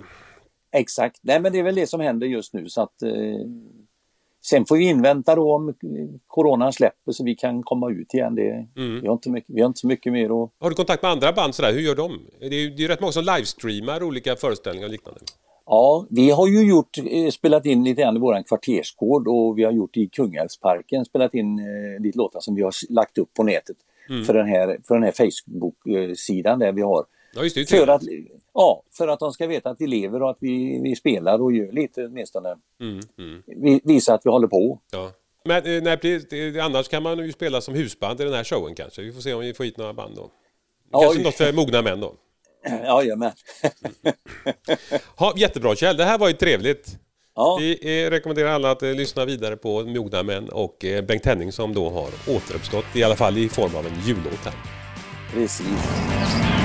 Exakt, 0.71 1.19
nej 1.21 1.39
men 1.39 1.51
det 1.51 1.59
är 1.59 1.63
väl 1.63 1.75
det 1.75 1.87
som 1.87 1.99
händer 1.99 2.27
just 2.27 2.53
nu 2.53 2.69
så 2.69 2.81
att 2.81 3.01
eh, 3.01 3.11
Sen 4.49 4.65
får 4.65 4.77
vi 4.77 4.83
invänta 4.83 5.35
då 5.35 5.55
om 5.55 5.73
coronan 6.27 6.73
släpper 6.73 7.11
så 7.11 7.23
vi 7.23 7.35
kan 7.35 7.63
komma 7.63 7.91
ut 7.91 8.13
igen. 8.13 8.35
Det, 8.35 8.49
mm. 8.77 9.01
vi, 9.01 9.07
har 9.07 9.13
inte 9.13 9.29
mycket, 9.29 9.55
vi 9.55 9.61
har 9.61 9.67
inte 9.67 9.79
så 9.79 9.87
mycket 9.87 10.13
mer 10.13 10.25
att... 10.25 10.51
Har 10.59 10.69
du 10.69 10.75
kontakt 10.75 11.01
med 11.01 11.11
andra 11.11 11.33
band 11.33 11.55
sådär? 11.55 11.73
Hur 11.73 11.81
gör 11.81 11.95
de? 11.95 12.19
Det 12.39 12.45
är 12.45 12.59
ju 12.59 12.69
det 12.69 12.83
är 12.83 12.87
rätt 12.87 12.99
många 13.01 13.11
som 13.11 13.23
livestreamar 13.23 14.03
olika 14.03 14.35
föreställningar 14.35 14.87
och 14.87 14.91
liknande. 14.91 15.19
Ja, 15.65 16.07
vi 16.09 16.29
har 16.29 16.47
ju 16.47 16.69
gjort, 16.69 16.97
eh, 16.97 17.29
spelat 17.29 17.65
in 17.65 17.83
lite 17.83 18.01
grann 18.01 18.15
i 18.15 18.19
våran 18.19 18.43
kvartersgård 18.43 19.27
och 19.27 19.57
vi 19.57 19.63
har 19.63 19.71
gjort 19.71 19.97
i 19.97 20.07
Kungälvsparken, 20.07 21.05
spelat 21.05 21.33
in 21.33 21.59
eh, 21.59 22.01
lite 22.03 22.17
låtar 22.17 22.39
som 22.39 22.55
vi 22.55 22.61
har 22.61 22.73
lagt 22.89 23.17
upp 23.17 23.33
på 23.33 23.43
nätet 23.43 23.77
mm. 24.09 24.25
för 24.25 24.33
den 24.33 24.47
här, 24.47 24.79
för 24.87 24.95
den 24.95 25.03
här 25.03 25.11
Facebook-sidan 25.11 26.59
där 26.59 26.71
vi 26.71 26.81
har. 26.81 27.05
Ja, 27.35 27.43
just 27.43 27.55
det, 27.55 27.69
för, 27.69 27.87
att, 27.87 28.01
ja, 28.55 28.83
för 28.97 29.07
att 29.07 29.19
de 29.19 29.33
ska 29.33 29.47
veta 29.47 29.69
att 29.69 29.81
vi 29.81 29.87
lever 29.87 30.23
och 30.23 30.29
att 30.29 30.37
vi, 30.39 30.81
vi 30.83 30.95
spelar 30.95 31.41
och 31.41 31.53
gör 31.53 31.71
lite 31.71 32.05
åtminstone. 32.05 32.55
Mm, 32.81 32.99
mm. 33.17 33.43
Vi, 33.45 33.81
visa 33.83 34.13
att 34.13 34.25
vi 34.25 34.29
håller 34.29 34.47
på. 34.47 34.79
Ja. 34.91 35.11
Men 35.45 35.65
eh, 35.65 35.83
nej, 35.83 36.59
annars 36.59 36.87
kan 36.87 37.03
man 37.03 37.19
ju 37.19 37.31
spela 37.31 37.61
som 37.61 37.73
husband 37.73 38.21
i 38.21 38.23
den 38.23 38.33
här 38.33 38.43
showen 38.43 38.75
kanske. 38.75 39.01
Vi 39.01 39.13
får 39.13 39.21
se 39.21 39.33
om 39.33 39.41
vi 39.41 39.53
får 39.53 39.63
hit 39.63 39.77
några 39.77 39.93
band 39.93 40.15
då. 40.15 40.29
Kanske 40.91 41.19
ja, 41.19 41.23
något 41.23 41.35
för 41.35 41.53
mogna 41.53 41.81
män 41.81 41.99
då. 41.99 42.13
Jajamän. 42.83 43.31
ha, 45.15 45.33
jättebra 45.37 45.75
Kjell, 45.75 45.97
det 45.97 46.05
här 46.05 46.17
var 46.17 46.27
ju 46.27 46.33
trevligt. 46.33 46.97
Ja. 47.35 47.57
Vi 47.59 48.03
eh, 48.05 48.09
rekommenderar 48.09 48.49
alla 48.49 48.71
att 48.71 48.83
eh, 48.83 48.93
lyssna 48.93 49.25
vidare 49.25 49.57
på 49.57 49.83
Mogna 49.83 50.23
Män 50.23 50.49
och 50.49 50.85
Bengt 51.07 51.25
Henning 51.25 51.51
som 51.51 51.73
då 51.73 51.89
har 51.89 52.35
återuppstått, 52.35 52.85
i 52.95 53.03
alla 53.03 53.15
fall 53.15 53.37
i 53.37 53.49
form 53.49 53.75
av 53.75 53.87
en 53.87 53.99
jullåt 54.05 54.45
här. 54.45 54.53
Precis. 55.33 56.64